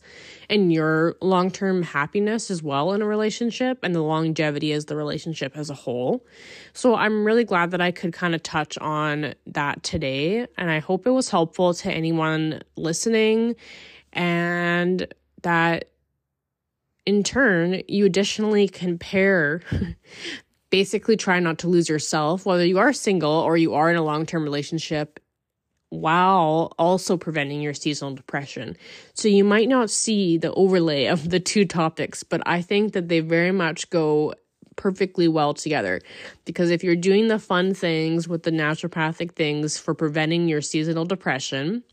and 0.49 0.73
your 0.73 1.15
long 1.21 1.52
term 1.52 1.84
happiness 1.84 2.49
as 2.49 2.63
well 2.63 2.93
in 2.93 3.02
a 3.02 3.06
relationship 3.06 3.80
and 3.84 3.93
the 3.93 4.02
longevity 4.02 4.73
as 4.73 4.86
the 4.86 4.95
relationship 4.95 5.56
as 5.56 5.69
a 5.69 5.76
whole. 5.76 6.26
So 6.73 6.95
I'm 6.95 7.23
really 7.23 7.43
glad 7.43 7.71
that 7.71 7.82
I 7.82 7.91
could 7.91 8.13
kind 8.13 8.34
of 8.34 8.41
touch 8.41 8.78
on 8.80 9.36
that 9.45 9.84
today. 9.84 10.47
And 10.58 10.71
I 10.71 10.80
hope 10.80 11.06
it 11.06 11.12
was 11.12 11.30
helpful 11.30 11.73
to 11.76 11.91
anyone 11.91 12.62
listening 12.76 13.56
and 14.12 15.08
that 15.43 15.89
in 17.05 17.23
turn, 17.23 17.81
you 17.87 18.05
additionally 18.05 18.67
compare 18.67 19.61
basically 20.69 21.15
try 21.15 21.39
not 21.39 21.59
to 21.59 21.67
lose 21.67 21.87
yourself, 21.89 22.45
whether 22.45 22.65
you 22.65 22.79
are 22.79 22.93
single 22.93 23.31
or 23.31 23.57
you 23.57 23.73
are 23.73 23.89
in 23.89 23.95
a 23.95 24.03
long 24.03 24.25
term 24.25 24.43
relationship, 24.43 25.19
while 25.89 26.73
also 26.79 27.17
preventing 27.17 27.61
your 27.61 27.73
seasonal 27.73 28.15
depression. 28.15 28.75
So 29.13 29.27
you 29.27 29.43
might 29.43 29.69
not 29.69 29.91
see 29.91 30.37
the 30.37 30.51
overlay 30.53 31.05
of 31.05 31.29
the 31.29 31.39
two 31.39 31.65
topics, 31.65 32.23
but 32.23 32.41
I 32.47 32.61
think 32.61 32.93
that 32.93 33.09
they 33.09 33.19
very 33.19 33.51
much 33.51 33.89
go 33.91 34.33
perfectly 34.75 35.27
well 35.27 35.53
together 35.53 36.01
because 36.45 36.71
if 36.71 36.83
you're 36.83 36.95
doing 36.95 37.27
the 37.27 37.37
fun 37.37 37.75
things 37.75 38.27
with 38.27 38.41
the 38.41 38.49
naturopathic 38.49 39.33
things 39.33 39.77
for 39.77 39.93
preventing 39.93 40.47
your 40.47 40.61
seasonal 40.61 41.05
depression 41.05 41.83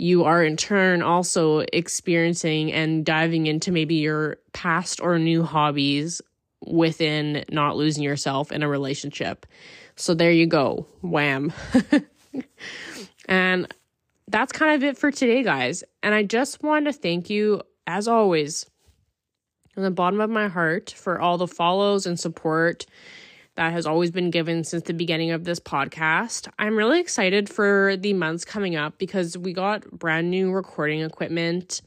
you 0.00 0.24
are 0.24 0.42
in 0.42 0.56
turn 0.56 1.02
also 1.02 1.58
experiencing 1.74 2.72
and 2.72 3.04
diving 3.04 3.46
into 3.46 3.70
maybe 3.70 3.96
your 3.96 4.38
past 4.54 4.98
or 4.98 5.18
new 5.18 5.42
hobbies 5.42 6.22
within 6.66 7.44
not 7.50 7.76
losing 7.76 8.02
yourself 8.02 8.50
in 8.50 8.62
a 8.62 8.68
relationship. 8.68 9.44
So 9.96 10.14
there 10.14 10.32
you 10.32 10.46
go. 10.46 10.86
Wham. 11.02 11.52
and 13.28 13.72
that's 14.26 14.52
kind 14.52 14.74
of 14.74 14.88
it 14.88 14.96
for 14.96 15.10
today, 15.10 15.42
guys. 15.42 15.84
And 16.02 16.14
I 16.14 16.22
just 16.22 16.62
want 16.62 16.86
to 16.86 16.94
thank 16.94 17.28
you, 17.28 17.60
as 17.86 18.08
always, 18.08 18.64
from 19.74 19.82
the 19.82 19.90
bottom 19.90 20.22
of 20.22 20.30
my 20.30 20.48
heart 20.48 20.94
for 20.96 21.20
all 21.20 21.36
the 21.36 21.46
follows 21.46 22.06
and 22.06 22.18
support 22.18 22.86
that 23.60 23.74
has 23.74 23.84
always 23.84 24.10
been 24.10 24.30
given 24.30 24.64
since 24.64 24.84
the 24.84 24.94
beginning 24.94 25.32
of 25.32 25.44
this 25.44 25.60
podcast. 25.60 26.48
I'm 26.58 26.78
really 26.78 26.98
excited 26.98 27.46
for 27.50 27.94
the 27.94 28.14
months 28.14 28.42
coming 28.42 28.74
up 28.74 28.96
because 28.96 29.36
we 29.36 29.52
got 29.52 29.90
brand 29.90 30.30
new 30.30 30.50
recording 30.50 31.02
equipment, 31.02 31.82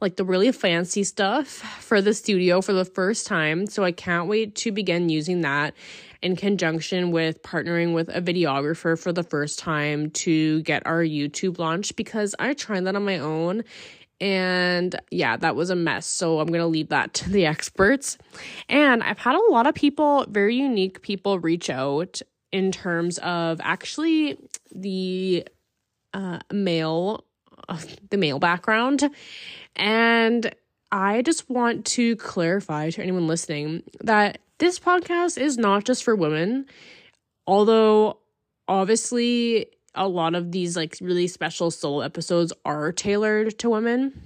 like 0.00 0.14
the 0.14 0.24
really 0.24 0.52
fancy 0.52 1.02
stuff 1.02 1.48
for 1.48 2.00
the 2.00 2.14
studio 2.14 2.60
for 2.60 2.72
the 2.72 2.84
first 2.84 3.26
time. 3.26 3.66
So 3.66 3.82
I 3.82 3.90
can't 3.90 4.28
wait 4.28 4.54
to 4.54 4.70
begin 4.70 5.08
using 5.08 5.40
that 5.40 5.74
in 6.22 6.36
conjunction 6.36 7.10
with 7.10 7.42
partnering 7.42 7.92
with 7.92 8.08
a 8.08 8.22
videographer 8.22 8.96
for 8.96 9.12
the 9.12 9.24
first 9.24 9.58
time 9.58 10.10
to 10.10 10.62
get 10.62 10.86
our 10.86 11.02
YouTube 11.02 11.58
launch 11.58 11.96
because 11.96 12.36
I 12.38 12.54
tried 12.54 12.84
that 12.84 12.94
on 12.94 13.04
my 13.04 13.18
own 13.18 13.64
and 14.20 14.98
yeah, 15.10 15.36
that 15.36 15.56
was 15.56 15.70
a 15.70 15.76
mess. 15.76 16.06
So 16.06 16.40
I'm 16.40 16.48
going 16.48 16.60
to 16.60 16.66
leave 16.66 16.88
that 16.88 17.14
to 17.14 17.30
the 17.30 17.46
experts. 17.46 18.16
And 18.68 19.02
I've 19.02 19.18
had 19.18 19.34
a 19.34 19.52
lot 19.52 19.66
of 19.66 19.74
people, 19.74 20.24
very 20.28 20.56
unique 20.56 21.02
people, 21.02 21.38
reach 21.38 21.68
out 21.68 22.22
in 22.52 22.72
terms 22.72 23.18
of 23.18 23.60
actually 23.62 24.38
the 24.74 25.46
uh, 26.14 26.38
male, 26.52 27.24
the 28.10 28.16
male 28.16 28.38
background. 28.38 29.10
And 29.74 30.54
I 30.90 31.22
just 31.22 31.50
want 31.50 31.84
to 31.86 32.16
clarify 32.16 32.90
to 32.90 33.02
anyone 33.02 33.26
listening 33.26 33.82
that 34.00 34.38
this 34.58 34.78
podcast 34.78 35.36
is 35.36 35.58
not 35.58 35.84
just 35.84 36.04
for 36.04 36.16
women, 36.16 36.66
although 37.46 38.18
obviously 38.68 39.66
a 39.96 40.06
lot 40.06 40.34
of 40.34 40.52
these 40.52 40.76
like 40.76 40.96
really 41.00 41.26
special 41.26 41.70
solo 41.70 42.00
episodes 42.00 42.52
are 42.64 42.92
tailored 42.92 43.58
to 43.58 43.70
women. 43.70 44.22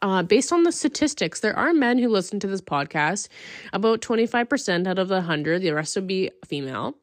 Uh, 0.00 0.22
based 0.22 0.52
on 0.52 0.62
the 0.62 0.70
statistics, 0.70 1.40
there 1.40 1.56
are 1.58 1.72
men 1.72 1.98
who 1.98 2.08
listen 2.08 2.38
to 2.38 2.46
this 2.46 2.60
podcast. 2.60 3.28
About 3.72 4.00
25% 4.00 4.86
out 4.86 4.98
of 4.98 5.08
the 5.08 5.16
100, 5.16 5.60
the 5.60 5.72
rest 5.72 5.96
would 5.96 6.06
be 6.06 6.30
female 6.46 6.94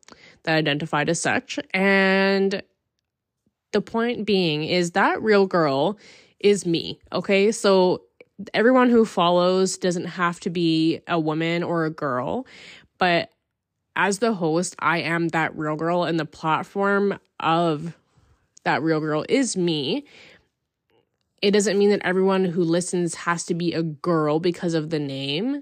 that 0.44 0.56
identified 0.56 1.10
as 1.10 1.20
such. 1.20 1.60
And 1.74 2.64
the 3.74 3.82
point 3.82 4.26
being 4.26 4.64
is 4.64 4.92
that 4.92 5.22
real 5.22 5.46
girl 5.46 6.00
is 6.40 6.66
me. 6.66 7.00
Okay. 7.12 7.52
So 7.52 8.04
everyone 8.54 8.90
who 8.90 9.04
follows 9.04 9.78
doesn't 9.78 10.06
have 10.06 10.40
to 10.42 10.50
be 10.50 11.02
a 11.08 11.20
woman 11.20 11.64
or 11.64 11.86
a 11.86 11.90
girl, 11.90 12.48
but 12.98 13.30
as 13.96 14.20
the 14.20 14.34
host, 14.34 14.76
I 14.80 15.00
am 15.00 15.30
that 15.30 15.56
real 15.58 15.76
girl, 15.76 16.04
and 16.04 16.20
the 16.20 16.26
platform 16.26 17.18
of 17.40 17.96
that 18.64 18.82
real 18.82 19.00
girl 19.00 19.26
is 19.30 19.56
me. 19.56 20.06
It 21.42 21.52
doesn't 21.52 21.78
mean 21.78 21.92
that 21.92 22.02
everyone 22.04 22.46
who 22.46 22.64
listens 22.64 23.16
has 23.16 23.46
to 23.46 23.54
be 23.54 23.74
a 23.74 23.84
girl 23.84 24.40
because 24.40 24.74
of 24.74 24.90
the 24.90 25.00
name. 25.00 25.62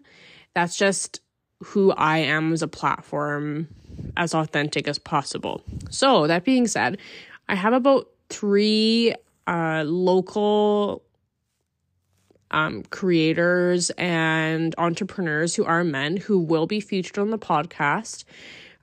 That's 0.54 0.78
just 0.78 1.22
who 1.64 1.92
I 1.94 2.20
am 2.20 2.54
as 2.54 2.62
a 2.62 2.68
platform, 2.68 3.68
as 4.18 4.34
authentic 4.34 4.88
as 4.88 4.98
possible. 4.98 5.62
So, 5.90 6.28
that 6.28 6.44
being 6.44 6.68
said, 6.68 6.98
I 7.50 7.56
have 7.56 7.74
about 7.74 8.08
three 8.30 9.14
uh, 9.48 9.84
local 9.86 11.04
um, 12.54 12.84
creators 12.84 13.90
and 13.92 14.74
entrepreneurs 14.78 15.56
who 15.56 15.66
are 15.66 15.84
men 15.84 16.16
who 16.16 16.40
will 16.40 16.68
be 16.68 16.80
featured 16.80 17.18
on 17.20 17.32
the 17.32 17.38
podcast. 17.38 18.24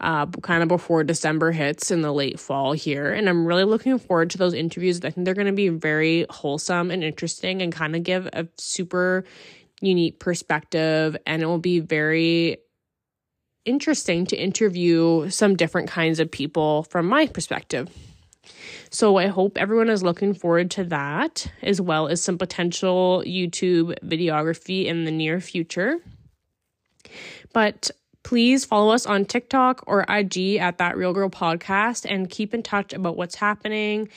Uh, 0.03 0.25
kind 0.41 0.63
of 0.63 0.69
before 0.69 1.05
December 1.05 1.53
hits 1.53 1.91
in 1.91 2.01
the 2.01 2.11
late 2.11 2.41
fall 2.41 2.73
here. 2.73 3.13
And 3.13 3.29
I'm 3.29 3.45
really 3.45 3.65
looking 3.65 3.99
forward 3.99 4.31
to 4.31 4.39
those 4.39 4.55
interviews. 4.55 4.99
I 5.05 5.11
think 5.11 5.27
they're 5.27 5.35
going 5.35 5.47
to 5.47 5.53
be 5.53 5.69
very 5.69 6.25
wholesome 6.31 6.91
and 6.91 7.05
interesting 7.05 7.61
and 7.61 7.71
kind 7.71 7.95
of 7.95 8.03
give 8.03 8.27
a 8.33 8.49
super 8.57 9.25
unique 9.83 10.19
perspective. 10.19 11.19
And 11.27 11.43
it 11.43 11.47
will 11.47 11.59
be 11.59 11.81
very 11.81 12.63
interesting 13.67 14.25
to 14.27 14.37
interview 14.37 15.29
some 15.29 15.55
different 15.55 15.91
kinds 15.91 16.19
of 16.19 16.31
people 16.31 16.85
from 16.85 17.07
my 17.07 17.27
perspective. 17.27 17.91
So 18.93 19.19
I 19.19 19.29
hope 19.29 19.57
everyone 19.57 19.89
is 19.89 20.03
looking 20.03 20.35
forward 20.35 20.71
to 20.73 20.85
that, 20.85 21.47
as 21.63 21.81
well 21.81 22.09
as 22.09 22.21
some 22.21 22.39
potential 22.39 23.23
YouTube 23.25 23.97
videography 24.05 24.87
in 24.87 25.05
the 25.05 25.13
near 25.13 25.41
future. 25.41 25.99
But 27.53 27.93
please 28.25 28.65
follow 28.65 28.93
us 28.93 29.07
on 29.07 29.27
TikTok 29.27 29.85
or 29.87 30.05
IG 30.09 30.57
at 30.57 30.79
That 30.79 30.97
Real 30.97 31.13
Girl 31.13 31.31
Podcast 31.31 32.05
and 32.05 32.29
keep 32.29 32.53
in 32.53 32.65
touch 32.65 32.93
about 32.93 33.17
what's 33.17 33.37
happening. 33.37 34.09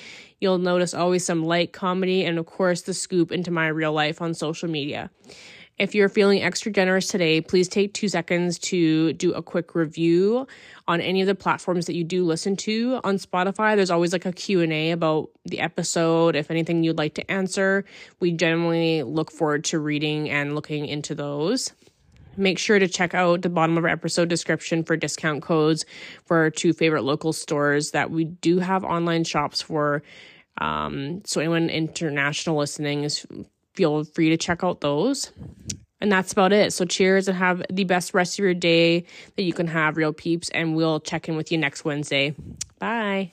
You'll 0.41 0.57
notice 0.57 0.95
always 0.95 1.23
some 1.23 1.45
light 1.45 1.71
comedy 1.71 2.25
and, 2.25 2.39
of 2.39 2.47
course, 2.47 2.81
the 2.81 2.95
scoop 2.95 3.31
into 3.31 3.51
my 3.51 3.67
real 3.67 3.93
life 3.93 4.21
on 4.23 4.33
social 4.33 4.69
media. 4.69 5.11
If 5.79 5.95
you're 5.95 6.09
feeling 6.09 6.43
extra 6.43 6.71
generous 6.71 7.07
today, 7.07 7.41
please 7.41 7.67
take 7.67 7.93
two 7.93 8.07
seconds 8.07 8.59
to 8.59 9.13
do 9.13 9.33
a 9.33 9.41
quick 9.41 9.73
review 9.73 10.47
on 10.87 11.01
any 11.01 11.21
of 11.21 11.27
the 11.27 11.33
platforms 11.33 11.87
that 11.87 11.95
you 11.95 12.03
do 12.03 12.23
listen 12.25 12.55
to. 12.57 12.99
On 13.03 13.17
Spotify, 13.17 13.75
there's 13.75 13.89
always 13.89 14.13
like 14.13 14.27
a 14.27 14.31
Q&A 14.31 14.91
about 14.91 15.29
the 15.45 15.59
episode, 15.59 16.35
if 16.35 16.51
anything 16.51 16.83
you'd 16.83 16.99
like 16.99 17.15
to 17.15 17.31
answer. 17.31 17.85
We 18.19 18.33
generally 18.33 19.01
look 19.01 19.31
forward 19.31 19.63
to 19.65 19.79
reading 19.79 20.29
and 20.29 20.53
looking 20.53 20.85
into 20.85 21.15
those. 21.15 21.73
Make 22.37 22.59
sure 22.59 22.77
to 22.77 22.87
check 22.87 23.15
out 23.15 23.41
the 23.41 23.49
bottom 23.49 23.75
of 23.75 23.83
our 23.83 23.89
episode 23.89 24.29
description 24.29 24.83
for 24.83 24.95
discount 24.95 25.41
codes 25.41 25.85
for 26.25 26.37
our 26.37 26.49
two 26.51 26.73
favorite 26.73 27.03
local 27.03 27.33
stores 27.33 27.91
that 27.91 28.11
we 28.11 28.25
do 28.25 28.59
have 28.59 28.83
online 28.83 29.23
shops 29.23 29.61
for. 29.61 30.03
Um, 30.59 31.23
so 31.25 31.41
anyone 31.41 31.69
international 31.69 32.57
listening 32.57 33.03
is 33.03 33.25
feel 33.73 34.03
free 34.03 34.29
to 34.29 34.37
check 34.37 34.63
out 34.63 34.81
those. 34.81 35.31
And 36.01 36.11
that's 36.11 36.33
about 36.33 36.51
it. 36.51 36.73
So, 36.73 36.83
cheers 36.83 37.27
and 37.29 37.37
have 37.37 37.63
the 37.71 37.85
best 37.85 38.13
rest 38.13 38.37
of 38.37 38.43
your 38.43 38.53
day 38.53 39.05
that 39.37 39.43
you 39.43 39.53
can 39.53 39.67
have, 39.67 39.95
real 39.95 40.11
peeps. 40.11 40.49
And 40.49 40.75
we'll 40.75 40.99
check 40.99 41.29
in 41.29 41.37
with 41.37 41.51
you 41.51 41.57
next 41.57 41.85
Wednesday. 41.85 42.35
Bye. 42.79 43.31